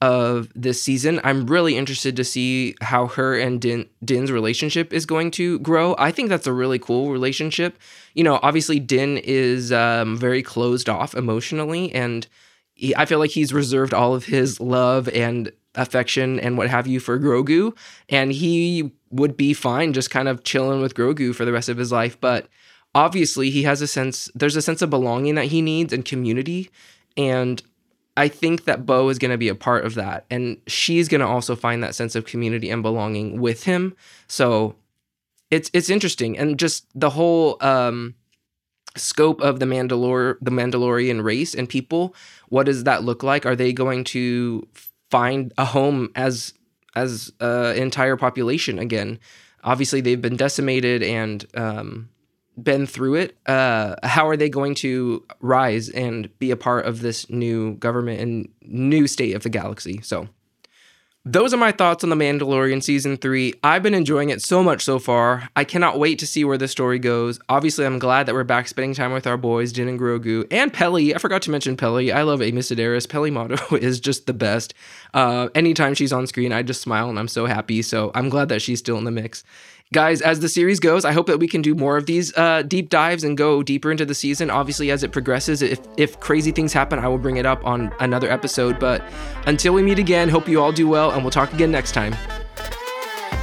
of 0.00 0.52
this 0.54 0.82
season. 0.82 1.20
I'm 1.24 1.46
really 1.46 1.76
interested 1.76 2.14
to 2.16 2.24
see 2.24 2.76
how 2.80 3.08
her 3.08 3.36
and 3.36 3.60
Din, 3.60 3.88
Din's 4.04 4.30
relationship 4.30 4.92
is 4.92 5.06
going 5.06 5.32
to 5.32 5.58
grow. 5.58 5.96
I 5.98 6.12
think 6.12 6.28
that's 6.28 6.46
a 6.46 6.52
really 6.52 6.78
cool 6.78 7.10
relationship. 7.10 7.78
You 8.14 8.22
know, 8.22 8.38
obviously 8.42 8.78
Din 8.78 9.18
is 9.18 9.72
um, 9.72 10.16
very 10.16 10.42
closed 10.42 10.88
off 10.88 11.14
emotionally, 11.14 11.92
and 11.92 12.26
he, 12.74 12.94
I 12.94 13.06
feel 13.06 13.18
like 13.18 13.30
he's 13.30 13.52
reserved 13.52 13.92
all 13.92 14.14
of 14.14 14.26
his 14.26 14.60
love 14.60 15.08
and 15.08 15.50
affection 15.74 16.38
and 16.40 16.56
what 16.56 16.70
have 16.70 16.86
you 16.86 17.00
for 17.00 17.18
Grogu, 17.18 17.76
and 18.08 18.32
he 18.32 18.92
would 19.10 19.36
be 19.36 19.52
fine 19.52 19.92
just 19.92 20.10
kind 20.10 20.28
of 20.28 20.44
chilling 20.44 20.80
with 20.80 20.94
Grogu 20.94 21.34
for 21.34 21.44
the 21.44 21.52
rest 21.52 21.68
of 21.68 21.76
his 21.76 21.90
life. 21.90 22.20
But 22.20 22.46
obviously, 22.94 23.50
he 23.50 23.64
has 23.64 23.82
a 23.82 23.88
sense. 23.88 24.30
There's 24.34 24.56
a 24.56 24.62
sense 24.62 24.80
of 24.80 24.90
belonging 24.90 25.34
that 25.34 25.46
he 25.46 25.60
needs 25.60 25.92
and 25.92 26.04
community, 26.04 26.70
and 27.16 27.60
I 28.18 28.26
think 28.26 28.64
that 28.64 28.84
Bo 28.84 29.08
is 29.10 29.18
going 29.18 29.30
to 29.30 29.38
be 29.38 29.48
a 29.48 29.54
part 29.54 29.86
of 29.86 29.94
that. 29.94 30.26
And 30.28 30.60
she's 30.66 31.06
going 31.06 31.20
to 31.20 31.26
also 31.26 31.54
find 31.54 31.84
that 31.84 31.94
sense 31.94 32.16
of 32.16 32.26
community 32.26 32.68
and 32.68 32.82
belonging 32.82 33.40
with 33.40 33.62
him. 33.62 33.94
So 34.26 34.74
it's 35.52 35.70
it's 35.72 35.88
interesting. 35.88 36.36
And 36.36 36.58
just 36.58 36.86
the 36.96 37.10
whole 37.10 37.56
um, 37.60 38.16
scope 38.96 39.40
of 39.40 39.60
the 39.60 39.66
Mandalore 39.66 40.36
the 40.40 40.50
Mandalorian 40.50 41.22
race 41.22 41.54
and 41.54 41.68
people, 41.68 42.12
what 42.48 42.66
does 42.66 42.82
that 42.84 43.04
look 43.04 43.22
like? 43.22 43.46
Are 43.46 43.54
they 43.54 43.72
going 43.72 44.02
to 44.04 44.66
find 45.12 45.52
a 45.56 45.64
home 45.64 46.10
as 46.16 46.54
as 46.96 47.32
uh, 47.40 47.72
entire 47.76 48.16
population 48.16 48.80
again? 48.80 49.20
Obviously, 49.62 50.00
they've 50.00 50.20
been 50.20 50.36
decimated 50.36 51.04
and 51.04 51.46
um, 51.54 52.08
been 52.62 52.86
through 52.86 53.14
it, 53.16 53.36
uh, 53.46 53.96
how 54.02 54.28
are 54.28 54.36
they 54.36 54.48
going 54.48 54.74
to 54.76 55.24
rise 55.40 55.88
and 55.88 56.36
be 56.38 56.50
a 56.50 56.56
part 56.56 56.86
of 56.86 57.00
this 57.00 57.28
new 57.30 57.74
government 57.74 58.20
and 58.20 58.48
new 58.62 59.06
state 59.06 59.34
of 59.34 59.42
the 59.42 59.48
galaxy? 59.48 60.00
So, 60.02 60.28
those 61.30 61.52
are 61.52 61.58
my 61.58 61.72
thoughts 61.72 62.02
on 62.04 62.08
The 62.08 62.16
Mandalorian 62.16 62.82
Season 62.82 63.18
3. 63.18 63.52
I've 63.62 63.82
been 63.82 63.92
enjoying 63.92 64.30
it 64.30 64.40
so 64.40 64.62
much 64.62 64.82
so 64.82 64.98
far. 64.98 65.50
I 65.54 65.64
cannot 65.64 65.98
wait 65.98 66.18
to 66.20 66.26
see 66.26 66.42
where 66.42 66.56
the 66.56 66.68
story 66.68 66.98
goes. 66.98 67.38
Obviously, 67.50 67.84
I'm 67.84 67.98
glad 67.98 68.24
that 68.24 68.34
we're 68.34 68.44
back 68.44 68.66
spending 68.66 68.94
time 68.94 69.12
with 69.12 69.26
our 69.26 69.36
boys, 69.36 69.72
Din 69.72 69.88
and 69.88 70.00
Grogu, 70.00 70.46
and 70.50 70.72
Peli. 70.72 71.14
I 71.14 71.18
forgot 71.18 71.42
to 71.42 71.50
mention 71.50 71.76
Peli. 71.76 72.12
I 72.12 72.22
love 72.22 72.40
Amy 72.40 72.62
Sedaris. 72.62 73.06
Peli 73.06 73.30
Motto 73.30 73.76
is 73.76 74.00
just 74.00 74.26
the 74.26 74.32
best. 74.32 74.72
Uh, 75.12 75.48
anytime 75.54 75.92
she's 75.92 76.14
on 76.14 76.26
screen, 76.26 76.50
I 76.50 76.62
just 76.62 76.80
smile 76.80 77.10
and 77.10 77.18
I'm 77.18 77.28
so 77.28 77.44
happy. 77.44 77.82
So 77.82 78.10
I'm 78.14 78.30
glad 78.30 78.48
that 78.48 78.62
she's 78.62 78.78
still 78.78 78.96
in 78.96 79.04
the 79.04 79.10
mix 79.10 79.44
guys, 79.92 80.20
as 80.20 80.40
the 80.40 80.48
series 80.48 80.80
goes, 80.80 81.04
I 81.04 81.12
hope 81.12 81.26
that 81.26 81.38
we 81.38 81.48
can 81.48 81.62
do 81.62 81.74
more 81.74 81.96
of 81.96 82.06
these 82.06 82.36
uh, 82.36 82.62
deep 82.62 82.90
dives 82.90 83.24
and 83.24 83.36
go 83.36 83.62
deeper 83.62 83.90
into 83.90 84.04
the 84.04 84.14
season. 84.14 84.50
Obviously, 84.50 84.90
as 84.90 85.02
it 85.02 85.12
progresses, 85.12 85.62
if 85.62 85.80
if 85.96 86.18
crazy 86.20 86.50
things 86.52 86.72
happen, 86.72 86.98
I 86.98 87.08
will 87.08 87.18
bring 87.18 87.36
it 87.36 87.46
up 87.46 87.64
on 87.66 87.92
another 88.00 88.30
episode. 88.30 88.78
But 88.78 89.02
until 89.46 89.72
we 89.74 89.82
meet 89.82 89.98
again, 89.98 90.28
hope 90.28 90.48
you 90.48 90.60
all 90.60 90.72
do 90.72 90.88
well, 90.88 91.10
and 91.12 91.22
we'll 91.22 91.30
talk 91.30 91.52
again 91.52 91.70
next 91.70 91.92
time. 91.92 92.14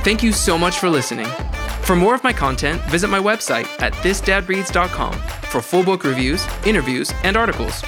Thank 0.03 0.21
you 0.21 0.31
so 0.31 0.57
much 0.57 0.77
for 0.77 0.89
listening. 0.89 1.27
For 1.81 1.95
more 1.95 2.15
of 2.15 2.23
my 2.23 2.33
content, 2.33 2.81
visit 2.83 3.09
my 3.09 3.19
website 3.19 3.65
at 3.81 3.93
thisdadreads.com 3.93 5.13
for 5.49 5.61
full 5.61 5.83
book 5.83 6.03
reviews, 6.03 6.45
interviews, 6.65 7.11
and 7.23 7.37
articles. 7.37 7.81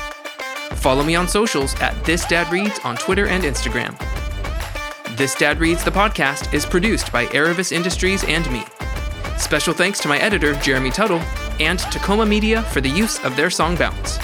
Follow 0.75 1.03
me 1.03 1.15
on 1.15 1.27
socials 1.27 1.73
at 1.75 1.93
thisdadreads 2.05 2.83
on 2.85 2.95
Twitter 2.95 3.27
and 3.27 3.43
Instagram. 3.43 3.95
This 5.17 5.33
Dad 5.33 5.59
Reads 5.59 5.83
the 5.83 5.89
podcast 5.89 6.53
is 6.53 6.63
produced 6.63 7.11
by 7.11 7.25
Aravis 7.25 7.71
Industries 7.71 8.23
and 8.25 8.47
me. 8.51 8.63
Special 9.39 9.73
thanks 9.73 9.99
to 10.01 10.07
my 10.07 10.19
editor, 10.19 10.53
Jeremy 10.57 10.91
Tuttle, 10.91 11.21
and 11.59 11.79
to 11.79 11.97
Coma-Media 11.97 12.61
for 12.61 12.81
the 12.81 12.89
use 12.89 13.17
of 13.25 13.35
their 13.35 13.49
song 13.49 13.75
Bounce. 13.75 14.19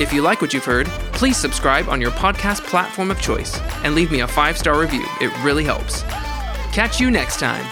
If 0.00 0.12
you 0.12 0.22
like 0.22 0.42
what 0.42 0.52
you've 0.52 0.64
heard, 0.64 0.88
please 1.12 1.36
subscribe 1.36 1.88
on 1.88 2.00
your 2.00 2.10
podcast 2.10 2.64
platform 2.64 3.12
of 3.12 3.20
choice 3.20 3.60
and 3.84 3.94
leave 3.94 4.10
me 4.10 4.22
a 4.22 4.26
five 4.26 4.58
star 4.58 4.76
review. 4.76 5.04
It 5.20 5.32
really 5.44 5.62
helps. 5.62 6.02
Catch 6.72 6.98
you 6.98 7.12
next 7.12 7.38
time. 7.38 7.64